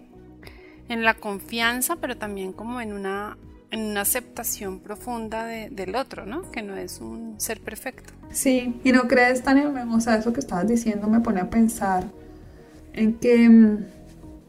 en 0.89 1.03
la 1.03 1.15
confianza, 1.15 1.95
pero 1.95 2.17
también 2.17 2.53
como 2.53 2.81
en 2.81 2.93
una, 2.93 3.37
en 3.71 3.81
una 3.81 4.01
aceptación 4.01 4.79
profunda 4.79 5.45
del 5.45 5.95
otro, 5.95 6.25
¿no? 6.25 6.49
Que 6.51 6.61
no 6.61 6.75
es 6.75 7.01
un 7.01 7.39
ser 7.39 7.59
perfecto. 7.59 8.13
Sí, 8.31 8.79
y 8.83 8.91
no 8.91 9.07
crees, 9.07 9.41
Tania, 9.41 9.67
o 9.69 9.99
sea, 9.99 10.17
eso 10.17 10.33
que 10.33 10.39
estabas 10.39 10.67
diciendo 10.67 11.07
me 11.07 11.21
pone 11.21 11.41
a 11.41 11.49
pensar 11.49 12.03
en 12.93 13.13
que 13.15 13.49
mm, 13.49 13.77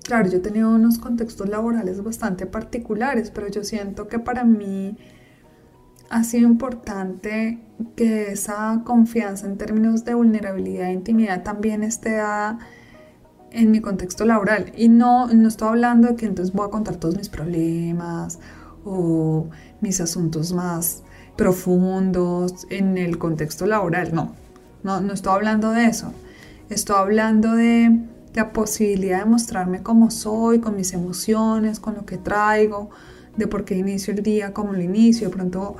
Claro, 0.06 0.28
yo 0.28 0.36
he 0.36 0.40
tenido 0.40 0.70
unos 0.70 0.98
contextos 0.98 1.48
laborales 1.48 2.02
bastante 2.02 2.46
particulares, 2.46 3.32
pero 3.32 3.48
yo 3.48 3.64
siento 3.64 4.06
que 4.06 4.20
para 4.20 4.44
mí 4.44 4.96
ha 6.10 6.24
sido 6.24 6.48
importante 6.48 7.58
que 7.96 8.32
esa 8.32 8.82
confianza 8.84 9.46
en 9.46 9.58
términos 9.58 10.04
de 10.04 10.14
vulnerabilidad 10.14 10.88
e 10.88 10.92
intimidad 10.92 11.42
también 11.42 11.82
esté 11.82 12.16
dada 12.16 12.58
en 13.50 13.70
mi 13.70 13.80
contexto 13.80 14.24
laboral. 14.24 14.72
Y 14.76 14.88
no, 14.88 15.28
no 15.28 15.48
estoy 15.48 15.68
hablando 15.68 16.08
de 16.08 16.16
que 16.16 16.26
entonces 16.26 16.54
voy 16.54 16.66
a 16.66 16.70
contar 16.70 16.96
todos 16.96 17.16
mis 17.16 17.28
problemas 17.28 18.38
o 18.84 19.46
mis 19.80 20.00
asuntos 20.00 20.52
más 20.52 21.02
profundos 21.36 22.66
en 22.70 22.98
el 22.98 23.18
contexto 23.18 23.66
laboral. 23.66 24.14
No, 24.14 24.32
no, 24.82 25.00
no 25.00 25.12
estoy 25.12 25.34
hablando 25.34 25.70
de 25.70 25.86
eso. 25.86 26.12
Estoy 26.70 26.96
hablando 26.96 27.54
de 27.54 27.98
la 28.34 28.52
posibilidad 28.52 29.20
de 29.20 29.24
mostrarme 29.24 29.82
como 29.82 30.10
soy, 30.10 30.60
con 30.60 30.76
mis 30.76 30.92
emociones, 30.92 31.80
con 31.80 31.94
lo 31.94 32.04
que 32.04 32.18
traigo, 32.18 32.90
de 33.36 33.46
por 33.46 33.64
qué 33.64 33.76
inicio 33.76 34.14
el 34.14 34.22
día 34.22 34.52
como 34.52 34.72
lo 34.72 34.80
inicio, 34.80 35.28
de 35.28 35.34
pronto, 35.34 35.76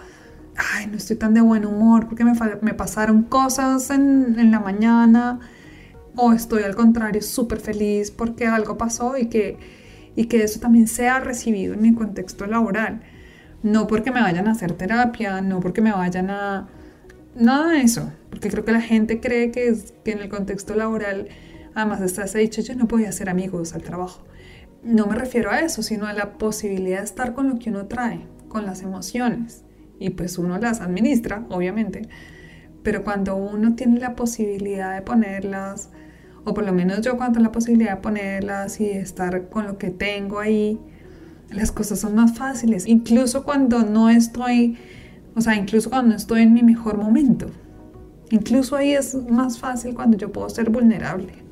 ay, 0.57 0.87
no 0.87 0.97
estoy 0.97 1.17
tan 1.17 1.35
de 1.35 1.41
buen 1.41 1.67
humor 1.67 2.07
porque 2.07 2.25
me, 2.25 2.33
me 2.61 2.75
pasaron 2.75 3.23
cosas 3.23 3.91
en, 3.91 4.39
en, 4.39 4.51
la 4.51 4.61
mañana, 4.61 5.41
o 6.17 6.33
estoy 6.33 6.63
al 6.63 6.75
contrario 6.75 7.23
súper 7.23 7.61
feliz 7.61 8.11
porque 8.11 8.47
algo 8.47 8.79
pasó 8.79 9.17
y 9.19 9.27
que, 9.27 9.59
y 10.15 10.27
que 10.27 10.43
eso 10.43 10.61
también 10.61 10.89
sea 10.89 11.21
recibido 11.21 11.75
en 11.75 11.83
mi 11.83 11.95
contexto 11.95 12.47
laboral. 12.47 13.03
No 13.63 13.87
porque 13.87 14.11
me 14.11 14.21
vayan 14.21 14.49
a 14.49 14.53
hacer 14.53 14.73
terapia, 14.73 15.41
no 15.41 15.61
porque 15.61 15.81
me 15.81 15.93
vayan 15.93 16.31
a... 16.31 16.69
Nada 17.35 17.73
de 17.73 17.83
eso, 17.83 18.13
porque 18.31 18.49
creo 18.49 18.65
que 18.65 18.73
la 18.73 18.81
gente 18.81 19.21
cree 19.21 19.51
que, 19.51 19.69
es, 19.69 19.93
que 20.05 20.13
en 20.13 20.21
el 20.21 20.29
contexto 20.29 20.75
laboral 20.75 21.29
Además 21.77 22.01
está 22.01 22.25
ese 22.25 22.39
dicho, 22.39 22.63
yo 22.63 22.75
no 22.75 22.89
podía 22.89 23.11
hacer 23.11 23.29
amigos 23.29 23.75
al 23.75 23.83
trabajo. 23.83 24.25
No 24.87 25.09
me 25.09 25.17
refiero 25.17 25.51
a 25.51 25.59
eso, 25.59 25.83
sino 25.83 26.07
a 26.07 26.13
la 26.13 26.39
posibilidad 26.39 26.99
de 26.99 27.05
estar 27.07 27.35
con 27.35 27.49
lo 27.49 27.59
que 27.59 27.71
uno 27.71 27.87
trae, 27.87 28.21
con 28.47 28.65
las 28.67 28.83
emociones. 28.83 29.65
Y 29.99 30.11
pues 30.11 30.39
uno 30.39 30.59
las 30.59 30.81
administra, 30.81 31.45
obviamente. 31.51 32.09
Pero 32.85 33.03
cuando 33.03 33.35
uno 33.35 33.75
tiene 33.75 33.99
la 33.99 34.15
posibilidad 34.15 34.95
de 34.95 35.03
ponerlas, 35.03 35.91
o 36.45 36.55
por 36.55 36.65
lo 36.65 36.73
menos 36.73 37.01
yo 37.01 37.17
cuando 37.17 37.41
la 37.41 37.51
posibilidad 37.51 37.97
de 37.97 38.01
ponerlas 38.01 38.81
y 38.81 38.89
estar 38.89 39.49
con 39.49 39.67
lo 39.67 39.77
que 39.77 39.91
tengo 39.91 40.39
ahí, 40.39 40.79
las 41.51 41.73
cosas 41.73 41.99
son 41.99 42.15
más 42.15 42.39
fáciles. 42.39 42.87
Incluso 42.87 43.43
cuando 43.43 43.83
no 43.83 44.09
estoy, 44.09 44.79
o 45.35 45.41
sea, 45.41 45.57
incluso 45.57 45.91
cuando 45.91 46.15
estoy 46.15 46.43
en 46.43 46.55
mi 46.55 46.63
mejor 46.63 46.97
momento. 46.97 47.49
Incluso 48.31 48.77
ahí 48.77 48.93
es 48.93 49.17
más 49.17 49.59
fácil 49.59 49.97
cuando 49.97 50.17
yo 50.17 50.31
puedo 50.31 50.49
ser 50.49 50.71
vulnerable 50.71 51.46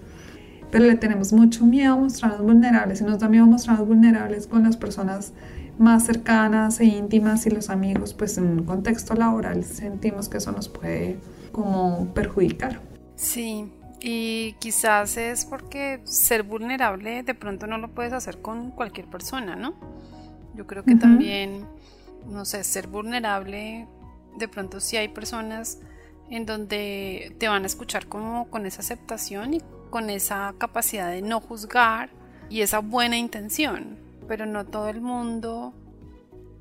pero 0.75 0.87
le 0.87 0.97
tenemos 0.97 1.33
mucho 1.33 1.65
miedo 1.65 1.93
a 1.93 1.97
mostrarnos 1.97 2.43
vulnerables 2.43 3.01
y 3.01 3.05
nos 3.05 3.21
da 3.21 3.29
miedo 3.29 3.47
mostrarnos 3.47 3.87
vulnerables 3.87 4.49
con 4.49 4.65
las 4.65 4.77
personas 4.77 5.33
más 5.79 6.05
cercanas 6.05 6.81
e 6.81 6.87
íntimas 6.87 7.47
y 7.47 7.51
los 7.51 7.71
amigos, 7.71 8.13
pues 8.13 8.39
en 8.39 8.49
un 8.49 8.65
contexto 8.65 9.15
laboral 9.15 9.63
sentimos 9.63 10.29
que 10.29 10.39
eso 10.39 10.51
nos 10.51 10.69
puede 10.69 11.17
como 11.53 12.13
perjudicar. 12.13 12.81
Sí, 13.15 13.71
y 14.01 14.57
quizás 14.59 15.17
es 15.17 15.45
porque 15.45 16.01
ser 16.03 16.43
vulnerable 16.43 17.23
de 17.23 17.35
pronto 17.37 17.69
no 17.69 17.79
lo 17.79 17.95
puedes 17.95 18.13
hacer 18.13 18.39
con 18.43 18.73
cualquier 18.73 19.07
persona, 19.07 19.55
¿no? 19.55 19.75
Yo 20.57 20.67
creo 20.67 20.83
que 20.83 20.97
también, 20.97 21.67
no 22.29 22.45
sé, 22.45 22.65
ser 22.65 22.89
vulnerable, 22.89 23.87
de 24.37 24.49
pronto 24.49 24.81
sí 24.81 24.97
hay 24.97 25.07
personas 25.07 25.79
en 26.31 26.47
donde 26.47 27.37
te 27.39 27.47
van 27.47 27.63
a 27.63 27.67
escuchar 27.67 28.09
como 28.09 28.49
con 28.51 28.67
esa 28.67 28.81
aceptación 28.81 29.55
y 29.55 29.61
con 29.95 30.11
esa 30.11 30.53
capacidad 30.59 31.09
de 31.09 31.23
no 31.23 31.39
juzgar 31.39 32.11
y 32.51 32.63
esa 32.63 32.81
buena 32.81 33.17
intención, 33.17 33.97
pero 34.27 34.45
no 34.45 34.67
todo 34.67 34.89
el 34.89 35.01
mundo 35.01 35.73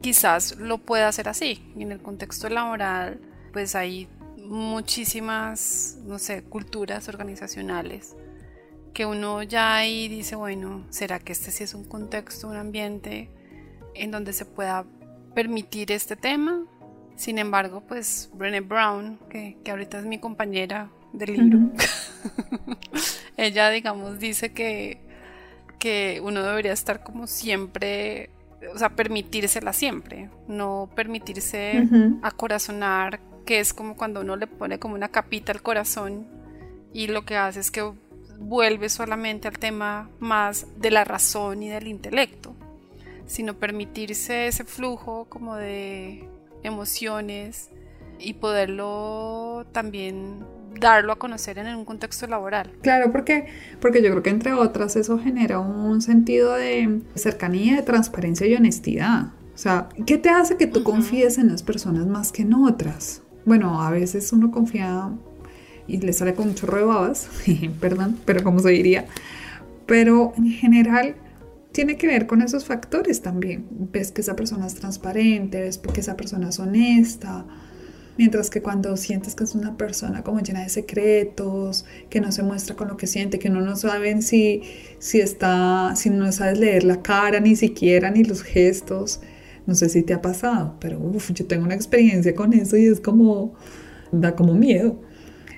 quizás 0.01 0.55
lo 0.57 0.77
pueda 0.77 1.07
hacer 1.07 1.27
así. 1.27 1.67
Y 1.75 1.81
en 1.81 1.91
el 1.91 1.99
contexto 1.99 2.47
laboral, 2.47 3.19
pues 3.51 3.73
hay 3.73 4.07
muchísimas, 4.37 5.97
no 6.05 6.19
sé, 6.19 6.43
culturas 6.43 7.09
organizacionales 7.09 8.15
que 8.93 9.07
uno 9.07 9.41
ya 9.41 9.77
ahí 9.77 10.07
dice, 10.09 10.35
bueno, 10.35 10.85
¿será 10.91 11.17
que 11.17 11.31
este 11.31 11.49
sí 11.49 11.63
es 11.63 11.73
un 11.73 11.85
contexto, 11.85 12.47
un 12.47 12.57
ambiente 12.57 13.31
en 13.95 14.11
donde 14.11 14.33
se 14.33 14.45
pueda 14.45 14.85
permitir 15.33 15.91
este 15.91 16.15
tema? 16.15 16.67
Sin 17.15 17.39
embargo, 17.39 17.81
pues 17.81 18.29
Brené 18.35 18.61
Brown, 18.61 19.17
que, 19.27 19.57
que 19.63 19.71
ahorita 19.71 19.97
es 19.97 20.05
mi 20.05 20.19
compañera 20.19 20.91
del 21.13 21.33
libro, 21.33 21.59
ella, 23.37 23.69
digamos, 23.69 24.19
dice 24.19 24.51
que, 24.51 24.99
que 25.79 26.21
uno 26.23 26.43
debería 26.43 26.73
estar 26.73 27.03
como 27.03 27.27
siempre, 27.27 28.29
o 28.73 28.77
sea, 28.77 28.89
permitírsela 28.89 29.73
siempre, 29.73 30.29
no 30.47 30.89
permitirse 30.95 31.87
acorazonar, 32.21 33.19
que 33.45 33.59
es 33.59 33.73
como 33.73 33.95
cuando 33.95 34.21
uno 34.21 34.35
le 34.35 34.47
pone 34.47 34.79
como 34.79 34.95
una 34.95 35.09
capita 35.09 35.51
al 35.51 35.61
corazón 35.61 36.27
y 36.93 37.07
lo 37.07 37.25
que 37.25 37.35
hace 37.35 37.59
es 37.59 37.71
que 37.71 37.91
vuelve 38.39 38.89
solamente 38.89 39.47
al 39.47 39.57
tema 39.57 40.09
más 40.19 40.67
de 40.77 40.91
la 40.91 41.03
razón 41.03 41.63
y 41.63 41.69
del 41.69 41.87
intelecto, 41.87 42.55
sino 43.25 43.55
permitirse 43.55 44.47
ese 44.47 44.63
flujo 44.63 45.25
como 45.25 45.55
de 45.55 46.27
emociones 46.63 47.69
y 48.19 48.33
poderlo 48.33 49.65
también 49.71 50.45
darlo 50.79 51.13
a 51.13 51.19
conocer 51.19 51.57
en 51.57 51.75
un 51.75 51.85
contexto 51.85 52.27
laboral. 52.27 52.71
Claro, 52.81 53.11
porque, 53.11 53.45
porque 53.79 54.01
yo 54.01 54.11
creo 54.11 54.23
que 54.23 54.29
entre 54.29 54.53
otras 54.53 54.95
eso 54.95 55.19
genera 55.19 55.59
un 55.59 56.01
sentido 56.01 56.53
de 56.53 57.01
cercanía, 57.15 57.77
de 57.77 57.83
transparencia 57.83 58.47
y 58.47 58.55
honestidad. 58.55 59.33
O 59.53 59.57
sea, 59.57 59.89
¿qué 60.05 60.17
te 60.17 60.29
hace 60.29 60.57
que 60.57 60.67
tú 60.67 60.83
confíes 60.83 61.37
en 61.37 61.49
las 61.49 61.61
personas 61.61 62.07
más 62.07 62.31
que 62.31 62.41
en 62.41 62.53
otras? 62.53 63.21
Bueno, 63.45 63.81
a 63.81 63.91
veces 63.91 64.33
uno 64.33 64.51
confía 64.51 65.11
y 65.87 65.97
le 65.97 66.13
sale 66.13 66.33
con 66.33 66.47
un 66.47 66.55
chorro 66.55 66.77
de 66.77 66.83
babas, 66.83 67.27
perdón, 67.79 68.17
pero 68.25 68.43
como 68.43 68.59
se 68.59 68.69
diría. 68.69 69.05
Pero 69.85 70.33
en 70.37 70.49
general 70.49 71.15
tiene 71.71 71.97
que 71.97 72.07
ver 72.07 72.25
con 72.25 72.41
esos 72.41 72.65
factores 72.65 73.21
también. 73.21 73.67
Ves 73.91 74.11
que 74.11 74.21
esa 74.21 74.35
persona 74.35 74.65
es 74.65 74.75
transparente, 74.75 75.61
ves 75.61 75.77
que 75.77 76.01
esa 76.01 76.15
persona 76.15 76.49
es 76.49 76.59
honesta, 76.59 77.45
Mientras 78.17 78.49
que 78.49 78.61
cuando 78.61 78.95
sientes 78.95 79.33
que 79.33 79.43
es 79.43 79.55
una 79.55 79.75
persona 79.75 80.23
como 80.23 80.39
llena 80.39 80.61
de 80.61 80.69
secretos, 80.69 81.85
que 82.09 82.21
no 82.21 82.31
se 82.31 82.43
muestra 82.43 82.75
con 82.75 82.87
lo 82.87 82.97
que 82.97 83.07
siente, 83.07 83.39
que 83.39 83.49
uno 83.49 83.61
no 83.61 83.75
saben 83.75 84.21
si, 84.21 84.61
si 84.99 85.19
está, 85.19 85.95
si 85.95 86.09
no 86.11 86.31
sabes 86.31 86.59
leer 86.59 86.83
la 86.83 87.01
cara 87.01 87.39
ni 87.39 87.55
siquiera, 87.55 88.11
ni 88.11 88.23
los 88.23 88.43
gestos. 88.43 89.19
No 89.65 89.73
sé 89.75 89.89
si 89.89 90.03
te 90.03 90.13
ha 90.13 90.21
pasado, 90.21 90.75
pero 90.79 90.99
uf, 90.99 91.31
yo 91.31 91.47
tengo 91.47 91.63
una 91.63 91.73
experiencia 91.73 92.35
con 92.35 92.53
eso 92.53 92.77
y 92.77 92.85
es 92.85 92.99
como, 92.99 93.55
da 94.11 94.35
como 94.35 94.53
miedo. 94.53 95.01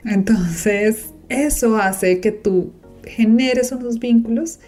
Entonces, 0.06 1.14
eso 1.28 1.78
hace 1.78 2.22
que 2.22 2.32
tú 2.32 2.72
generes 3.04 3.72
unos 3.72 4.00
vínculos 4.00 4.60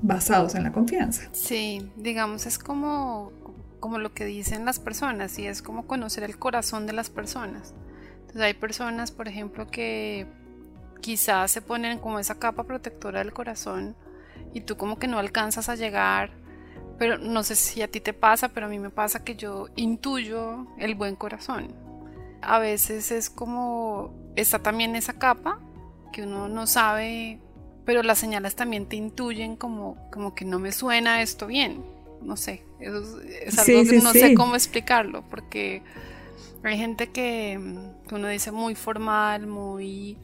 basados 0.00 0.54
en 0.54 0.62
la 0.62 0.72
confianza. 0.72 1.28
Sí, 1.32 1.82
digamos, 1.96 2.46
es 2.46 2.58
como, 2.58 3.32
como 3.80 3.98
lo 3.98 4.12
que 4.12 4.24
dicen 4.24 4.64
las 4.64 4.78
personas 4.78 5.38
y 5.38 5.46
es 5.46 5.62
como 5.62 5.86
conocer 5.86 6.24
el 6.24 6.38
corazón 6.38 6.86
de 6.86 6.92
las 6.92 7.10
personas. 7.10 7.74
Entonces 8.20 8.42
hay 8.42 8.54
personas, 8.54 9.10
por 9.10 9.28
ejemplo, 9.28 9.66
que 9.66 10.26
quizás 11.00 11.50
se 11.50 11.62
ponen 11.62 11.98
como 11.98 12.18
esa 12.18 12.38
capa 12.38 12.64
protectora 12.64 13.20
del 13.20 13.32
corazón 13.32 13.96
y 14.52 14.62
tú 14.62 14.76
como 14.76 14.98
que 14.98 15.08
no 15.08 15.18
alcanzas 15.18 15.68
a 15.68 15.76
llegar, 15.76 16.30
pero 16.98 17.18
no 17.18 17.42
sé 17.42 17.54
si 17.54 17.82
a 17.82 17.88
ti 17.88 18.00
te 18.00 18.12
pasa, 18.12 18.48
pero 18.48 18.66
a 18.66 18.68
mí 18.68 18.78
me 18.78 18.90
pasa 18.90 19.24
que 19.24 19.36
yo 19.36 19.68
intuyo 19.76 20.66
el 20.78 20.94
buen 20.94 21.16
corazón. 21.16 21.74
A 22.42 22.58
veces 22.58 23.10
es 23.10 23.30
como 23.30 24.14
está 24.36 24.58
también 24.60 24.96
esa 24.96 25.14
capa 25.14 25.60
que 26.12 26.22
uno 26.22 26.48
no 26.48 26.66
sabe, 26.66 27.40
pero 27.84 28.02
las 28.02 28.18
señales 28.18 28.54
también 28.54 28.86
te 28.86 28.96
intuyen 28.96 29.56
como, 29.56 29.96
como 30.10 30.34
que 30.34 30.44
no 30.44 30.58
me 30.58 30.72
suena 30.72 31.22
esto 31.22 31.46
bien. 31.46 31.84
No 32.22 32.36
sé, 32.36 32.62
eso 32.80 33.20
es, 33.22 33.58
algo 33.58 33.84
que 33.88 33.98
no 33.98 34.12
sé 34.12 34.34
cómo 34.34 34.54
explicarlo, 34.54 35.22
porque 35.30 35.82
hay 36.62 36.76
gente 36.76 37.08
que, 37.08 37.58
que 38.08 38.14
uno 38.14 38.28
dice 38.28 38.52
muy 38.52 38.74
formal, 38.74 39.46
muy 39.46 40.18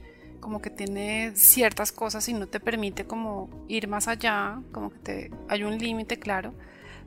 como 0.45 0.61
que 0.61 0.69
tiene 0.69 1.33
ciertas 1.37 1.91
cosas 1.91 2.29
y 2.29 2.35
no 2.35 2.47
te 2.47 2.61
permite 2.61 3.07
como 3.07 3.49
ir 3.67 3.89
más 3.89 4.09
allá, 4.09 4.61
como 4.73 4.91
que 4.91 4.99
te, 4.99 5.31
hay 5.49 5.65
un 5.65 5.79
límite 5.79 6.19
claro, 6.19 6.53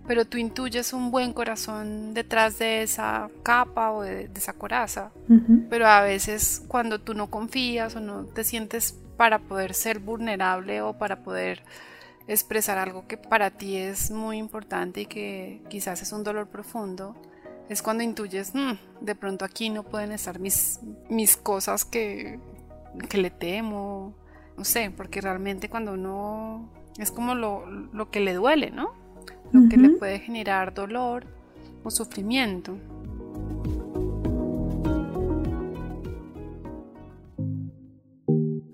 pero 0.07 0.25
tú 0.25 0.39
intuyes 0.39 0.91
un 0.91 1.11
buen 1.11 1.33
corazón 1.33 2.15
detrás 2.15 2.57
de 2.57 2.81
esa 2.81 3.29
capa 3.43 3.91
o 3.91 4.01
de, 4.01 4.27
esa 4.35 4.53
coraza, 4.53 5.11
pero 5.69 5.87
a 5.87 6.01
veces 6.01 6.63
cuando 6.67 6.99
tú 6.99 7.13
no 7.13 7.29
confías 7.29 7.95
o 7.95 7.99
no 7.99 8.25
te 8.25 8.43
sientes 8.43 8.97
para 9.17 9.37
poder 9.37 9.75
ser 9.75 9.99
vulnerable 9.99 10.81
o 10.81 10.93
para 10.97 11.17
poder 11.17 11.61
expresar 12.27 12.77
algo 12.77 13.07
que 13.07 13.17
para 13.17 13.51
ti 13.51 13.77
es 13.77 14.11
muy 14.11 14.37
importante 14.37 15.01
y 15.01 15.05
que 15.05 15.61
quizás 15.69 16.01
es 16.01 16.11
un 16.11 16.23
dolor 16.23 16.47
profundo, 16.47 17.15
es 17.69 17.81
cuando 17.81 18.03
intuyes, 18.03 18.53
mm, 18.53 18.73
de 19.01 19.15
pronto 19.15 19.45
aquí 19.45 19.69
no 19.69 19.83
pueden 19.83 20.11
estar 20.11 20.39
mis, 20.39 20.79
mis 21.09 21.37
cosas 21.37 21.85
que, 21.85 22.39
que 23.09 23.17
le 23.17 23.29
temo, 23.29 24.13
no 24.57 24.63
sé, 24.63 24.91
porque 24.95 25.21
realmente 25.21 25.69
cuando 25.69 25.93
uno 25.93 26.69
es 26.97 27.11
como 27.11 27.35
lo, 27.35 28.09
que 28.11 28.19
le 28.19 28.33
duele, 28.33 28.71
¿no? 28.71 28.91
Lo 29.51 29.69
que 29.69 29.77
le 29.77 29.91
puede 29.91 30.19
generar 30.19 30.73
dolor 30.73 31.25
o 31.83 31.91
sufrimiento. 31.91 32.77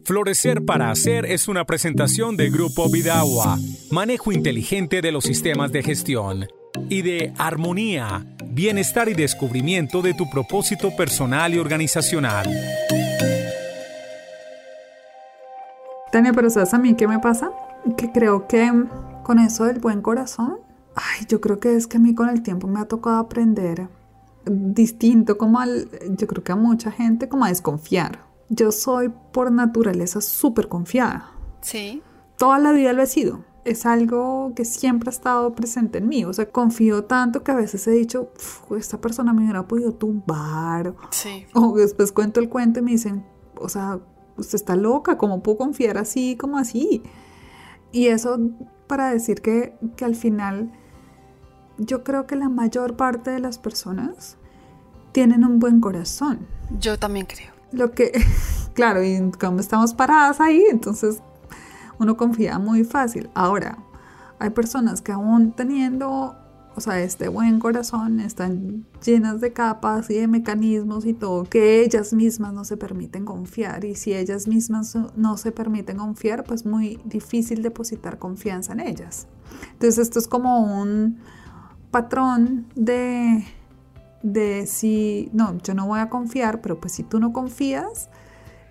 Florecer 0.05 0.65
para 0.65 0.91
Hacer 0.91 1.25
es 1.25 1.47
una 1.47 1.63
presentación 1.63 2.35
de 2.35 2.49
Grupo 2.49 2.89
Vidagua, 2.89 3.57
manejo 3.89 4.33
inteligente 4.33 5.01
de 5.01 5.13
los 5.13 5.23
sistemas 5.23 5.71
de 5.71 5.81
gestión, 5.81 6.47
y 6.89 7.03
de 7.03 7.33
Armonía, 7.37 8.25
bienestar 8.45 9.07
y 9.07 9.13
descubrimiento 9.13 10.01
de 10.01 10.13
tu 10.13 10.29
propósito 10.29 10.93
personal 10.93 11.53
y 11.53 11.59
organizacional. 11.59 12.49
Tania, 16.11 16.33
pero 16.33 16.49
¿sabes 16.49 16.73
a 16.73 16.79
mí 16.79 16.95
qué 16.95 17.07
me 17.07 17.19
pasa? 17.19 17.51
Que 17.95 18.11
creo 18.11 18.45
que 18.47 18.69
con 19.23 19.39
eso 19.39 19.63
del 19.63 19.79
buen 19.79 20.01
corazón, 20.01 20.57
ay, 20.95 21.25
yo 21.29 21.39
creo 21.39 21.61
que 21.61 21.77
es 21.77 21.87
que 21.87 21.95
a 21.95 22.01
mí 22.01 22.13
con 22.13 22.27
el 22.27 22.43
tiempo 22.43 22.67
me 22.67 22.81
ha 22.81 22.85
tocado 22.85 23.19
aprender 23.19 23.87
distinto 24.45 25.37
como 25.37 25.61
al, 25.61 25.87
yo 26.17 26.27
creo 26.27 26.43
que 26.43 26.51
a 26.51 26.57
mucha 26.57 26.91
gente, 26.91 27.29
como 27.29 27.45
a 27.45 27.49
desconfiar. 27.49 28.32
Yo 28.55 28.71
soy 28.71 29.11
por 29.31 29.51
naturaleza 29.51 30.21
súper 30.21 30.67
confiada. 30.67 31.31
Sí. 31.61 32.03
Toda 32.37 32.59
la 32.59 32.71
vida 32.71 32.93
lo 32.93 33.01
he 33.01 33.07
sido. 33.07 33.43
Es 33.65 33.85
algo 33.85 34.51
que 34.55 34.65
siempre 34.65 35.09
ha 35.09 35.11
estado 35.11 35.55
presente 35.55 35.99
en 35.99 36.07
mí. 36.07 36.25
O 36.25 36.33
sea, 36.33 36.51
confío 36.51 37.05
tanto 37.05 37.43
que 37.43 37.51
a 37.51 37.55
veces 37.55 37.87
he 37.87 37.91
dicho, 37.91 38.31
esta 38.77 38.99
persona 38.99 39.33
me 39.33 39.43
hubiera 39.43 39.67
podido 39.67 39.93
tumbar. 39.93 40.93
Sí. 41.09 41.45
O 41.53 41.75
después 41.75 42.11
cuento 42.11 42.39
el 42.39 42.49
cuento 42.49 42.79
y 42.79 42.83
me 42.83 42.91
dicen, 42.91 43.25
o 43.59 43.69
sea, 43.69 43.99
usted 44.37 44.55
está 44.55 44.75
loca, 44.75 45.17
¿cómo 45.17 45.41
puedo 45.41 45.57
confiar 45.57 45.97
así 45.97 46.35
como 46.35 46.57
así? 46.57 47.01
Y 47.91 48.07
eso 48.07 48.37
para 48.87 49.11
decir 49.11 49.41
que, 49.41 49.75
que 49.95 50.05
al 50.05 50.15
final 50.15 50.71
yo 51.77 52.03
creo 52.03 52.27
que 52.27 52.35
la 52.35 52.49
mayor 52.49 52.97
parte 52.97 53.31
de 53.31 53.39
las 53.39 53.57
personas 53.57 54.37
tienen 55.11 55.45
un 55.45 55.59
buen 55.59 55.79
corazón. 55.79 56.47
Yo 56.79 56.99
también 56.99 57.25
creo. 57.25 57.52
Lo 57.73 57.91
que, 57.91 58.13
claro, 58.73 59.03
y 59.03 59.31
como 59.39 59.59
estamos 59.59 59.93
paradas 59.93 60.39
ahí, 60.39 60.63
entonces 60.69 61.21
uno 61.99 62.15
confía 62.15 62.57
muy 62.59 62.85
fácil. 62.85 63.29
Ahora, 63.33 63.77
hay 64.39 64.51
personas 64.51 65.01
que 65.01 65.11
aún 65.11 65.51
teniendo 65.51 66.37
o 66.75 66.81
sea, 66.81 66.99
este 67.01 67.27
buen 67.27 67.59
corazón 67.59 68.19
están 68.19 68.85
llenas 69.05 69.41
de 69.41 69.53
capas 69.53 70.09
y 70.09 70.15
de 70.15 70.27
mecanismos 70.27 71.05
y 71.05 71.13
todo, 71.13 71.43
que 71.43 71.83
ellas 71.83 72.13
mismas 72.13 72.53
no 72.53 72.65
se 72.65 72.77
permiten 72.77 73.25
confiar. 73.25 73.85
Y 73.85 73.95
si 73.95 74.13
ellas 74.13 74.47
mismas 74.47 74.97
no 75.15 75.37
se 75.37 75.51
permiten 75.51 75.97
confiar, 75.97 76.43
pues 76.43 76.65
muy 76.65 76.99
difícil 77.05 77.61
depositar 77.61 78.17
confianza 78.17 78.73
en 78.73 78.79
ellas. 78.79 79.27
Entonces 79.73 79.99
esto 79.99 80.17
es 80.17 80.27
como 80.27 80.81
un 80.81 81.19
patrón 81.91 82.65
de, 82.75 83.45
de 84.23 84.65
si, 84.65 85.29
no, 85.33 85.57
yo 85.59 85.75
no 85.75 85.85
voy 85.85 85.99
a 85.99 86.09
confiar, 86.09 86.61
pero 86.61 86.79
pues 86.79 86.93
si 86.93 87.03
tú 87.03 87.19
no 87.19 87.31
confías, 87.31 88.09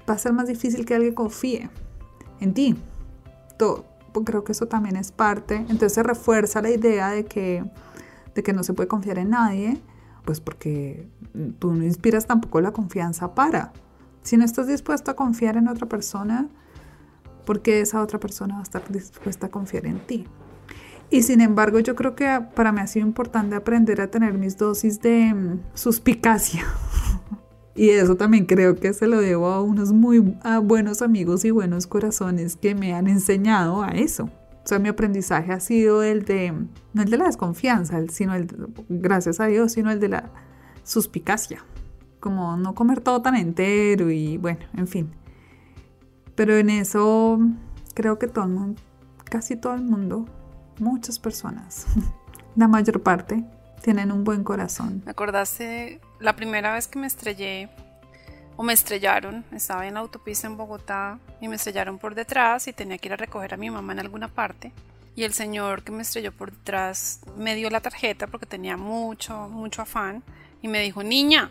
va 0.08 0.14
a 0.14 0.18
ser 0.18 0.32
más 0.32 0.48
difícil 0.48 0.84
que 0.84 0.94
alguien 0.94 1.14
confíe 1.14 1.70
en 2.40 2.54
ti. 2.54 2.76
Todo, 3.56 3.84
creo 4.24 4.42
que 4.42 4.52
eso 4.52 4.66
también 4.66 4.96
es 4.96 5.12
parte. 5.12 5.56
Entonces 5.56 5.92
se 5.92 6.02
refuerza 6.02 6.60
la 6.60 6.70
idea 6.70 7.10
de 7.10 7.24
que 7.24 7.64
de 8.34 8.42
que 8.42 8.52
no 8.52 8.62
se 8.62 8.72
puede 8.72 8.88
confiar 8.88 9.18
en 9.18 9.30
nadie, 9.30 9.80
pues 10.24 10.40
porque 10.40 11.08
tú 11.58 11.74
no 11.74 11.84
inspiras 11.84 12.26
tampoco 12.26 12.60
la 12.60 12.72
confianza 12.72 13.34
para. 13.34 13.72
Si 14.22 14.36
no 14.36 14.44
estás 14.44 14.66
dispuesto 14.66 15.10
a 15.10 15.16
confiar 15.16 15.56
en 15.56 15.68
otra 15.68 15.88
persona, 15.88 16.48
¿por 17.44 17.62
qué 17.62 17.80
esa 17.80 18.00
otra 18.00 18.20
persona 18.20 18.54
va 18.54 18.60
a 18.60 18.62
estar 18.62 18.90
dispuesta 18.90 19.46
a 19.46 19.50
confiar 19.50 19.86
en 19.86 20.00
ti? 20.06 20.26
Y 21.12 21.22
sin 21.22 21.42
embargo, 21.42 21.78
yo 21.78 21.94
creo 21.94 22.16
que 22.16 22.40
para 22.54 22.72
mí 22.72 22.80
ha 22.80 22.86
sido 22.86 23.06
importante 23.06 23.54
aprender 23.54 24.00
a 24.00 24.10
tener 24.10 24.32
mis 24.32 24.56
dosis 24.56 24.98
de 25.02 25.34
mm, 25.34 25.60
suspicacia. 25.74 26.64
y 27.74 27.90
eso 27.90 28.16
también 28.16 28.46
creo 28.46 28.76
que 28.76 28.94
se 28.94 29.06
lo 29.06 29.20
debo 29.20 29.48
a 29.48 29.60
unos 29.60 29.92
muy 29.92 30.20
buenos 30.62 31.02
amigos 31.02 31.44
y 31.44 31.50
buenos 31.50 31.86
corazones 31.86 32.56
que 32.56 32.74
me 32.74 32.94
han 32.94 33.08
enseñado 33.08 33.82
a 33.82 33.90
eso. 33.90 34.30
O 34.64 34.66
sea, 34.66 34.78
mi 34.78 34.88
aprendizaje 34.88 35.52
ha 35.52 35.60
sido 35.60 36.02
el 36.02 36.24
de, 36.24 36.54
no 36.94 37.02
el 37.02 37.10
de 37.10 37.18
la 37.18 37.26
desconfianza, 37.26 38.00
sino 38.08 38.34
el, 38.34 38.48
gracias 38.88 39.38
a 39.38 39.44
Dios, 39.48 39.72
sino 39.72 39.90
el 39.90 40.00
de 40.00 40.08
la 40.08 40.30
suspicacia. 40.82 41.62
Como 42.20 42.56
no 42.56 42.74
comer 42.74 43.02
todo 43.02 43.20
tan 43.20 43.34
entero 43.34 44.10
y 44.10 44.38
bueno, 44.38 44.60
en 44.74 44.88
fin. 44.88 45.10
Pero 46.34 46.56
en 46.56 46.70
eso 46.70 47.38
creo 47.92 48.18
que 48.18 48.28
todo 48.28 48.48
casi 49.28 49.56
todo 49.56 49.74
el 49.74 49.82
mundo, 49.82 50.26
muchas 50.82 51.18
personas, 51.18 51.86
la 52.56 52.68
mayor 52.68 53.02
parte, 53.02 53.44
tienen 53.82 54.12
un 54.12 54.24
buen 54.24 54.44
corazón. 54.44 55.02
Me 55.04 55.10
acordaste 55.12 56.00
la 56.20 56.36
primera 56.36 56.74
vez 56.74 56.86
que 56.86 56.98
me 56.98 57.06
estrellé 57.06 57.68
o 58.56 58.62
me 58.62 58.72
estrellaron, 58.72 59.44
estaba 59.52 59.86
en 59.86 59.94
la 59.94 60.00
autopista 60.00 60.46
en 60.46 60.56
Bogotá 60.56 61.18
y 61.40 61.48
me 61.48 61.56
estrellaron 61.56 61.98
por 61.98 62.14
detrás 62.14 62.68
y 62.68 62.72
tenía 62.72 62.98
que 62.98 63.08
ir 63.08 63.12
a 63.14 63.16
recoger 63.16 63.54
a 63.54 63.56
mi 63.56 63.70
mamá 63.70 63.92
en 63.92 64.00
alguna 64.00 64.28
parte. 64.28 64.72
Y 65.14 65.24
el 65.24 65.32
señor 65.32 65.82
que 65.82 65.92
me 65.92 66.02
estrelló 66.02 66.32
por 66.32 66.52
detrás 66.52 67.20
me 67.36 67.54
dio 67.54 67.70
la 67.70 67.80
tarjeta 67.80 68.26
porque 68.26 68.46
tenía 68.46 68.76
mucho, 68.76 69.48
mucho 69.48 69.82
afán 69.82 70.22
y 70.62 70.68
me 70.68 70.80
dijo, 70.80 71.02
niña, 71.02 71.50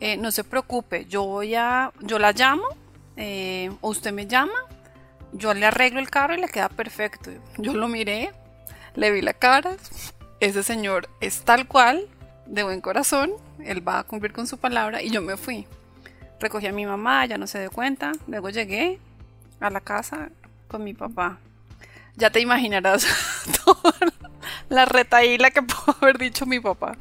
eh, 0.00 0.16
no 0.16 0.30
se 0.30 0.44
preocupe, 0.44 1.06
yo 1.06 1.24
voy 1.24 1.54
a, 1.54 1.92
yo 2.00 2.18
la 2.18 2.32
llamo 2.32 2.64
eh, 3.16 3.70
o 3.80 3.90
usted 3.90 4.12
me 4.12 4.26
llama, 4.26 4.52
yo 5.32 5.52
le 5.54 5.66
arreglo 5.66 6.00
el 6.00 6.10
carro 6.10 6.34
y 6.34 6.40
le 6.40 6.48
queda 6.48 6.68
perfecto. 6.68 7.30
Yo 7.58 7.74
lo 7.74 7.88
miré, 7.88 8.32
le 8.94 9.10
vi 9.10 9.22
la 9.22 9.34
cara, 9.34 9.76
ese 10.40 10.62
señor 10.62 11.08
es 11.20 11.42
tal 11.42 11.66
cual, 11.66 12.06
de 12.46 12.62
buen 12.62 12.80
corazón, 12.80 13.32
él 13.64 13.86
va 13.86 14.00
a 14.00 14.04
cumplir 14.04 14.32
con 14.32 14.46
su 14.46 14.58
palabra 14.58 15.02
y 15.02 15.10
yo 15.10 15.22
me 15.22 15.36
fui 15.36 15.66
recogí 16.44 16.66
a 16.66 16.72
mi 16.72 16.84
mamá, 16.84 17.24
ya 17.26 17.38
no 17.38 17.46
se 17.46 17.58
dio 17.58 17.70
cuenta. 17.70 18.12
Luego 18.26 18.50
llegué 18.50 18.98
a 19.60 19.70
la 19.70 19.80
casa 19.80 20.30
con 20.68 20.84
mi 20.84 20.92
papá. 20.92 21.38
Ya 22.16 22.30
te 22.30 22.40
imaginarás 22.40 23.06
toda 23.64 23.94
la 24.68 24.84
retaíla 24.84 25.50
que 25.50 25.62
pudo 25.62 25.96
haber 26.00 26.18
dicho 26.18 26.46
mi 26.46 26.60
papá. 26.60 26.96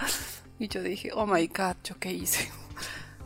Y 0.60 0.70
yo 0.70 0.82
dije, 0.82 1.12
oh 1.14 1.26
my 1.26 1.46
god, 1.48 1.76
¿yo 1.84 2.00
qué 2.00 2.14
hice? 2.14 2.50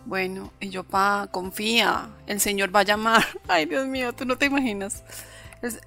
Bueno, 0.05 0.51
y 0.59 0.69
yo, 0.69 0.83
pa, 0.83 1.27
confía, 1.31 2.09
el 2.25 2.39
Señor 2.39 2.73
va 2.75 2.79
a 2.79 2.83
llamar. 2.83 3.23
Ay, 3.47 3.65
Dios 3.65 3.85
mío, 3.87 4.13
tú 4.13 4.25
no 4.25 4.37
te 4.37 4.45
imaginas. 4.45 5.03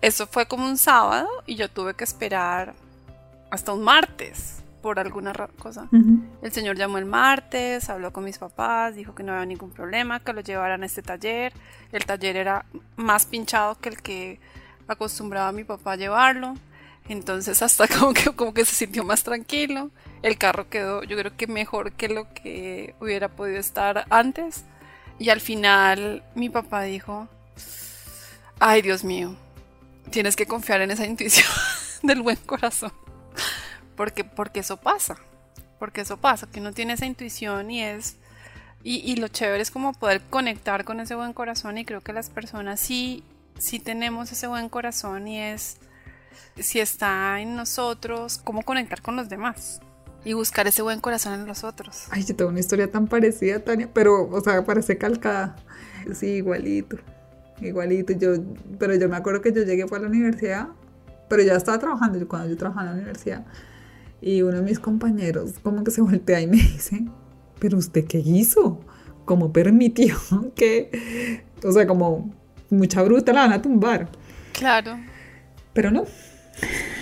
Eso 0.00 0.26
fue 0.26 0.46
como 0.46 0.66
un 0.66 0.78
sábado 0.78 1.28
y 1.46 1.54
yo 1.54 1.70
tuve 1.70 1.94
que 1.94 2.04
esperar 2.04 2.74
hasta 3.50 3.72
un 3.72 3.82
martes 3.82 4.60
por 4.80 4.98
alguna 4.98 5.32
cosa. 5.58 5.88
El 6.42 6.52
señor 6.52 6.76
llamó 6.76 6.98
el 6.98 7.04
martes, 7.04 7.90
habló 7.90 8.12
con 8.12 8.24
mis 8.24 8.38
papás, 8.38 8.94
dijo 8.94 9.14
que 9.14 9.22
no 9.22 9.32
había 9.32 9.46
ningún 9.46 9.70
problema, 9.70 10.20
que 10.20 10.32
lo 10.32 10.40
llevaran 10.40 10.82
a 10.82 10.86
este 10.86 11.02
taller. 11.02 11.52
El 11.92 12.04
taller 12.04 12.36
era 12.36 12.64
más 12.96 13.26
pinchado 13.26 13.78
que 13.78 13.90
el 13.90 14.02
que 14.02 14.40
acostumbraba 14.88 15.48
a 15.48 15.52
mi 15.52 15.64
papá 15.64 15.92
a 15.92 15.96
llevarlo. 15.96 16.54
Entonces 17.08 17.62
hasta 17.62 17.88
como 17.98 18.12
que, 18.12 18.30
como 18.34 18.54
que 18.54 18.64
se 18.64 18.74
sintió 18.74 19.04
más 19.04 19.22
tranquilo. 19.22 19.90
El 20.22 20.38
carro 20.38 20.68
quedó 20.68 21.02
yo 21.02 21.16
creo 21.16 21.36
que 21.36 21.46
mejor 21.46 21.92
que 21.92 22.08
lo 22.08 22.32
que 22.32 22.94
hubiera 23.00 23.28
podido 23.28 23.58
estar 23.58 24.06
antes. 24.10 24.64
Y 25.18 25.28
al 25.28 25.40
final 25.40 26.24
mi 26.34 26.48
papá 26.48 26.82
dijo, 26.82 27.28
ay 28.58 28.80
Dios 28.80 29.04
mío, 29.04 29.36
tienes 30.10 30.36
que 30.36 30.46
confiar 30.46 30.80
en 30.80 30.90
esa 30.90 31.06
intuición 31.06 31.48
del 32.02 32.22
buen 32.22 32.36
corazón. 32.36 32.92
Porque, 33.96 34.24
porque 34.24 34.60
eso 34.60 34.78
pasa. 34.78 35.16
Porque 35.78 36.02
eso 36.02 36.16
pasa, 36.16 36.46
que 36.46 36.60
uno 36.60 36.72
tiene 36.72 36.94
esa 36.94 37.06
intuición 37.06 37.70
y 37.70 37.82
es... 37.82 38.16
Y, 38.82 38.96
y 39.10 39.16
lo 39.16 39.28
chévere 39.28 39.62
es 39.62 39.70
como 39.70 39.92
poder 39.92 40.22
conectar 40.22 40.84
con 40.84 41.00
ese 41.00 41.14
buen 41.14 41.34
corazón 41.34 41.76
y 41.76 41.84
creo 41.84 42.00
que 42.00 42.14
las 42.14 42.30
personas 42.30 42.80
sí, 42.80 43.22
sí 43.58 43.78
tenemos 43.78 44.32
ese 44.32 44.46
buen 44.46 44.70
corazón 44.70 45.28
y 45.28 45.38
es 45.38 45.76
si 46.58 46.80
está 46.80 47.40
en 47.40 47.56
nosotros, 47.56 48.40
cómo 48.42 48.62
conectar 48.62 49.02
con 49.02 49.16
los 49.16 49.28
demás 49.28 49.80
y 50.24 50.32
buscar 50.34 50.66
ese 50.66 50.82
buen 50.82 51.00
corazón 51.00 51.34
en 51.34 51.46
los 51.46 51.64
otros. 51.64 52.06
Ay, 52.10 52.24
yo 52.24 52.36
tengo 52.36 52.50
una 52.50 52.60
historia 52.60 52.90
tan 52.90 53.06
parecida, 53.06 53.60
Tania, 53.60 53.88
pero, 53.92 54.28
o 54.28 54.40
sea, 54.40 54.64
parece 54.64 54.98
calcada. 54.98 55.56
Sí, 56.14 56.26
igualito, 56.36 56.98
igualito. 57.60 58.12
Yo, 58.12 58.34
pero 58.78 58.94
yo 58.94 59.08
me 59.08 59.16
acuerdo 59.16 59.40
que 59.40 59.52
yo 59.52 59.62
llegué 59.62 59.82
a 59.82 59.98
la 59.98 60.06
universidad, 60.06 60.68
pero 61.28 61.42
ya 61.42 61.54
estaba 61.54 61.78
trabajando 61.78 62.26
cuando 62.28 62.48
yo 62.48 62.56
trabajaba 62.56 62.90
en 62.90 62.96
la 62.96 63.02
universidad. 63.02 63.46
Y 64.20 64.42
uno 64.42 64.58
de 64.58 64.62
mis 64.62 64.78
compañeros 64.78 65.54
como 65.62 65.82
que 65.84 65.90
se 65.90 66.00
voltea 66.00 66.40
y 66.40 66.46
me 66.46 66.56
dice, 66.56 67.04
pero 67.58 67.78
usted 67.78 68.04
qué 68.06 68.18
hizo? 68.18 68.80
¿Cómo 69.24 69.52
permitió 69.52 70.16
que, 70.54 71.44
o 71.64 71.72
sea, 71.72 71.86
como 71.86 72.34
mucha 72.68 73.02
bruta 73.02 73.32
la 73.32 73.42
van 73.42 73.52
a 73.52 73.62
tumbar? 73.62 74.08
Claro. 74.52 74.98
Pero 75.72 75.90
no, 75.90 76.04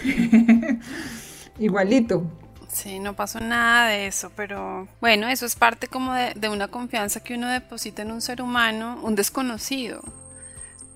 Igualito. 1.58 2.24
Sí, 2.68 2.98
no 2.98 3.16
pasó 3.16 3.40
nada 3.40 3.88
de 3.88 4.06
eso, 4.06 4.30
pero 4.36 4.86
bueno, 5.00 5.26
eso 5.28 5.46
es 5.46 5.56
parte 5.56 5.88
como 5.88 6.12
de, 6.14 6.48
una 6.48 6.68
confianza 6.68 7.20
que 7.20 7.34
uno 7.34 7.48
deposita 7.48 8.02
en 8.02 8.12
un 8.12 8.20
ser 8.20 8.40
humano, 8.42 9.00
un 9.02 9.14
desconocido. 9.14 10.02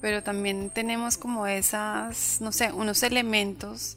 Pero 0.02 0.22
también 0.22 0.68
tenemos 0.68 1.16
como 1.16 1.46
esas, 1.46 2.40
no 2.42 2.52
sé, 2.52 2.72
unos 2.72 3.02
elementos 3.04 3.96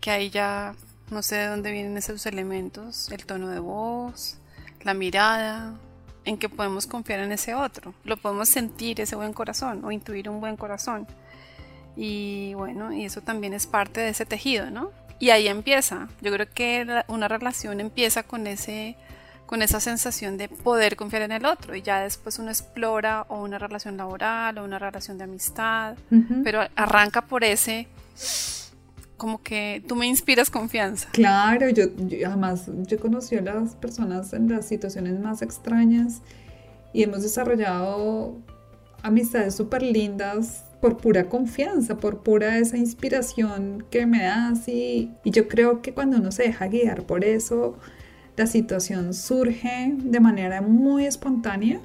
que 0.00 0.10
ahí 0.10 0.30
ya 0.30 0.74
no 1.10 1.22
sé 1.22 1.36
de 1.36 1.46
dónde 1.48 1.72
vienen 1.72 1.96
esos 1.98 2.24
elementos, 2.24 3.10
el 3.10 3.26
tono 3.26 3.48
de 3.48 3.58
voz, 3.58 4.38
la 4.82 4.94
mirada, 4.94 5.74
en 6.24 6.38
que 6.38 6.48
podemos 6.48 6.86
confiar 6.86 7.18
en 7.20 7.32
ese 7.32 7.54
otro. 7.54 7.94
Lo 8.04 8.16
podemos 8.16 8.48
sentir 8.48 9.00
ese 9.00 9.16
buen 9.16 9.32
corazón 9.32 9.84
o 9.84 9.90
intuir 9.90 10.28
un 10.28 10.40
buen 10.40 10.56
corazón. 10.56 11.08
Y 11.96 12.54
bueno, 12.54 12.92
y 12.92 13.04
eso 13.04 13.20
también 13.20 13.52
es 13.52 13.66
parte 13.66 14.00
de 14.00 14.10
ese 14.10 14.26
tejido, 14.26 14.70
¿no? 14.70 14.92
Y 15.18 15.30
ahí 15.30 15.48
empieza. 15.48 16.08
Yo 16.20 16.32
creo 16.32 16.48
que 16.48 17.02
una 17.08 17.26
relación 17.26 17.80
empieza 17.80 18.22
con 18.22 18.46
ese 18.46 18.96
con 19.50 19.62
esa 19.62 19.80
sensación 19.80 20.36
de 20.36 20.48
poder 20.48 20.94
confiar 20.94 21.22
en 21.22 21.32
el 21.32 21.44
otro 21.44 21.74
y 21.74 21.82
ya 21.82 22.02
después 22.02 22.38
uno 22.38 22.50
explora 22.50 23.26
o 23.28 23.42
una 23.42 23.58
relación 23.58 23.96
laboral 23.96 24.58
o 24.58 24.64
una 24.64 24.78
relación 24.78 25.18
de 25.18 25.24
amistad, 25.24 25.96
pero 26.44 26.60
arranca 26.76 27.22
por 27.22 27.42
ese 27.42 27.88
como 29.16 29.42
que 29.42 29.82
tú 29.88 29.96
me 29.96 30.06
inspiras 30.06 30.50
confianza. 30.50 31.08
Claro, 31.10 31.68
yo, 31.68 31.86
además 32.24 32.70
yo 32.86 33.00
conocí 33.00 33.34
a 33.34 33.40
las 33.40 33.74
personas 33.74 34.32
en 34.34 34.48
las 34.48 34.68
situaciones 34.68 35.18
más 35.18 35.42
extrañas 35.42 36.22
y 36.92 37.02
hemos 37.02 37.22
desarrollado 37.24 38.38
amistades 39.02 39.56
súper 39.56 39.82
lindas 39.82 40.62
por 40.80 40.96
pura 40.96 41.28
confianza, 41.28 41.96
por 41.96 42.22
pura 42.22 42.56
esa 42.58 42.76
inspiración 42.76 43.84
que 43.90 44.06
me 44.06 44.22
das 44.22 44.68
y, 44.68 45.10
y 45.24 45.32
yo 45.32 45.48
creo 45.48 45.82
que 45.82 45.92
cuando 45.92 46.18
uno 46.18 46.30
se 46.30 46.44
deja 46.44 46.68
guiar 46.68 47.02
por 47.02 47.24
eso, 47.24 47.76
la 48.40 48.46
situación 48.46 49.12
surge 49.12 49.92
de 49.98 50.18
manera 50.18 50.62
muy 50.62 51.04
espontánea 51.04 51.78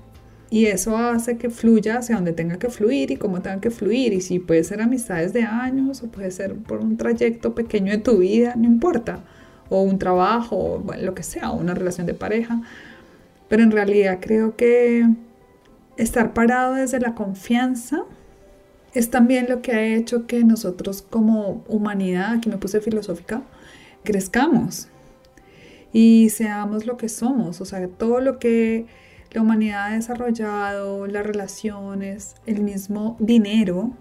y 0.49 0.67
eso 0.67 0.97
hace 0.97 1.37
que 1.37 1.49
fluya 1.49 1.97
hacia 1.97 2.15
donde 2.15 2.31
tenga 2.31 2.55
que 2.57 2.69
fluir 2.69 3.11
y 3.11 3.17
cómo 3.17 3.41
tenga 3.41 3.59
que 3.59 3.71
fluir. 3.71 4.13
Y 4.13 4.21
si 4.21 4.39
puede 4.39 4.63
ser 4.63 4.81
amistades 4.81 5.33
de 5.33 5.43
años 5.43 6.01
o 6.01 6.07
puede 6.07 6.31
ser 6.31 6.55
por 6.55 6.79
un 6.79 6.95
trayecto 6.95 7.53
pequeño 7.53 7.91
de 7.91 7.97
tu 7.97 8.19
vida, 8.19 8.53
no 8.55 8.63
importa. 8.63 9.19
O 9.67 9.81
un 9.81 9.99
trabajo, 9.99 10.55
o 10.55 10.79
bueno, 10.79 11.03
lo 11.03 11.13
que 11.13 11.23
sea, 11.23 11.51
una 11.51 11.73
relación 11.73 12.07
de 12.07 12.13
pareja. 12.13 12.61
Pero 13.49 13.61
en 13.61 13.71
realidad 13.71 14.19
creo 14.21 14.55
que 14.55 15.05
estar 15.97 16.33
parado 16.33 16.75
desde 16.75 17.01
la 17.01 17.15
confianza 17.15 18.05
es 18.93 19.09
también 19.09 19.47
lo 19.49 19.61
que 19.61 19.73
ha 19.73 19.83
hecho 19.83 20.25
que 20.25 20.45
nosotros 20.45 21.01
como 21.01 21.65
humanidad, 21.67 22.35
aquí 22.35 22.47
me 22.47 22.57
puse 22.57 22.79
filosófica, 22.79 23.41
crezcamos 24.05 24.87
y 25.95 26.27
seamos 26.29 26.85
lo 26.85 26.97
que 26.97 27.07
somos, 27.07 27.61
o 27.61 27.65
sea, 27.65 27.87
todo 27.87 28.19
lo 28.19 28.37
que 28.37 28.85
la 29.31 29.41
humanidad 29.41 29.85
ha 29.85 29.95
desarrollado, 29.95 31.07
las 31.07 31.25
relaciones, 31.25 32.35
el 32.45 32.59
mismo 32.59 33.15
dinero, 33.17 33.91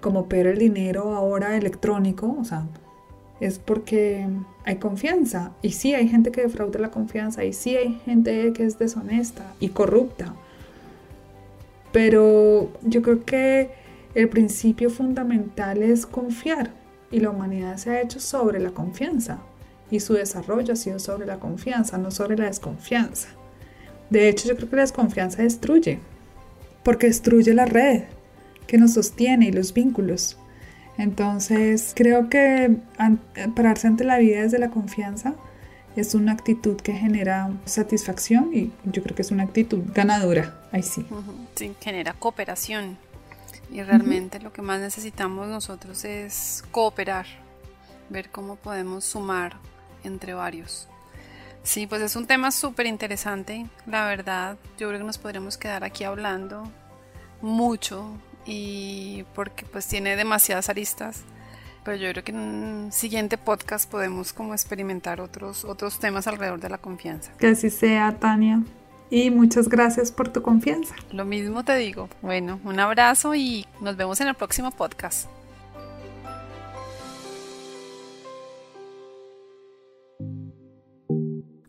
como 0.00 0.20
opera 0.20 0.48
el 0.48 0.58
dinero 0.58 1.14
ahora 1.14 1.58
electrónico, 1.58 2.34
o 2.40 2.42
sea, 2.42 2.66
es 3.38 3.58
porque 3.58 4.26
hay 4.64 4.76
confianza. 4.76 5.52
Y 5.60 5.72
sí 5.72 5.92
hay 5.92 6.08
gente 6.08 6.30
que 6.30 6.40
defrauda 6.40 6.78
la 6.78 6.90
confianza, 6.90 7.44
y 7.44 7.52
sí 7.52 7.76
hay 7.76 8.00
gente 8.06 8.54
que 8.54 8.64
es 8.64 8.78
deshonesta 8.78 9.44
y 9.60 9.68
corrupta. 9.68 10.34
Pero 11.92 12.70
yo 12.80 13.02
creo 13.02 13.26
que 13.26 13.72
el 14.14 14.30
principio 14.30 14.88
fundamental 14.88 15.82
es 15.82 16.06
confiar 16.06 16.70
y 17.10 17.20
la 17.20 17.28
humanidad 17.28 17.76
se 17.76 17.90
ha 17.90 18.00
hecho 18.00 18.20
sobre 18.20 18.58
la 18.58 18.70
confianza 18.70 19.42
y 19.90 20.00
su 20.00 20.14
desarrollo 20.14 20.72
ha 20.72 20.76
sido 20.76 20.98
sobre 20.98 21.26
la 21.26 21.38
confianza, 21.38 21.98
no 21.98 22.10
sobre 22.10 22.36
la 22.36 22.46
desconfianza. 22.46 23.28
De 24.10 24.28
hecho, 24.28 24.48
yo 24.48 24.56
creo 24.56 24.70
que 24.70 24.76
la 24.76 24.82
desconfianza 24.82 25.42
destruye, 25.42 25.98
porque 26.82 27.08
destruye 27.08 27.54
la 27.54 27.66
red 27.66 28.04
que 28.66 28.78
nos 28.78 28.94
sostiene 28.94 29.46
y 29.46 29.52
los 29.52 29.72
vínculos. 29.72 30.36
Entonces, 30.98 31.92
creo 31.94 32.28
que 32.30 32.76
pararse 33.54 33.86
ante 33.86 34.04
la 34.04 34.18
vida 34.18 34.42
desde 34.42 34.58
la 34.58 34.70
confianza 34.70 35.34
es 35.94 36.14
una 36.14 36.32
actitud 36.32 36.76
que 36.76 36.92
genera 36.92 37.50
satisfacción 37.64 38.50
y 38.52 38.72
yo 38.84 39.02
creo 39.02 39.16
que 39.16 39.22
es 39.22 39.30
una 39.30 39.44
actitud 39.44 39.82
ganadora. 39.94 40.60
Ahí 40.72 40.82
sí. 40.82 41.06
Sí, 41.54 41.74
genera 41.80 42.12
cooperación. 42.12 42.98
Y 43.70 43.82
realmente 43.82 44.38
lo 44.40 44.52
que 44.52 44.62
más 44.62 44.80
necesitamos 44.80 45.48
nosotros 45.48 46.04
es 46.04 46.62
cooperar, 46.70 47.26
ver 48.10 48.30
cómo 48.30 48.56
podemos 48.56 49.04
sumar 49.04 49.56
entre 50.06 50.34
varios. 50.34 50.88
Sí, 51.62 51.86
pues 51.86 52.00
es 52.00 52.14
un 52.14 52.26
tema 52.26 52.52
súper 52.52 52.86
interesante, 52.86 53.66
la 53.86 54.06
verdad. 54.06 54.56
Yo 54.78 54.88
creo 54.88 55.00
que 55.00 55.06
nos 55.06 55.18
podríamos 55.18 55.56
quedar 55.58 55.82
aquí 55.82 56.04
hablando 56.04 56.70
mucho 57.42 58.06
y 58.44 59.24
porque 59.34 59.64
pues 59.66 59.86
tiene 59.86 60.16
demasiadas 60.16 60.68
aristas. 60.68 61.24
Pero 61.84 61.96
yo 61.98 62.10
creo 62.10 62.24
que 62.24 62.32
en 62.32 62.38
un 62.38 62.92
siguiente 62.92 63.38
podcast 63.38 63.90
podemos 63.90 64.32
como 64.32 64.54
experimentar 64.54 65.20
otros, 65.20 65.64
otros 65.64 65.98
temas 65.98 66.26
alrededor 66.26 66.60
de 66.60 66.68
la 66.68 66.78
confianza. 66.78 67.32
Que 67.38 67.48
así 67.48 67.70
sea, 67.70 68.16
Tania 68.18 68.62
y 69.10 69.30
muchas 69.30 69.68
gracias 69.68 70.10
por 70.10 70.28
tu 70.28 70.42
confianza. 70.42 70.94
Lo 71.12 71.24
mismo 71.24 71.64
te 71.64 71.76
digo. 71.76 72.08
Bueno, 72.22 72.60
un 72.64 72.80
abrazo 72.80 73.34
y 73.34 73.66
nos 73.80 73.96
vemos 73.96 74.20
en 74.20 74.28
el 74.28 74.34
próximo 74.34 74.70
podcast. 74.70 75.28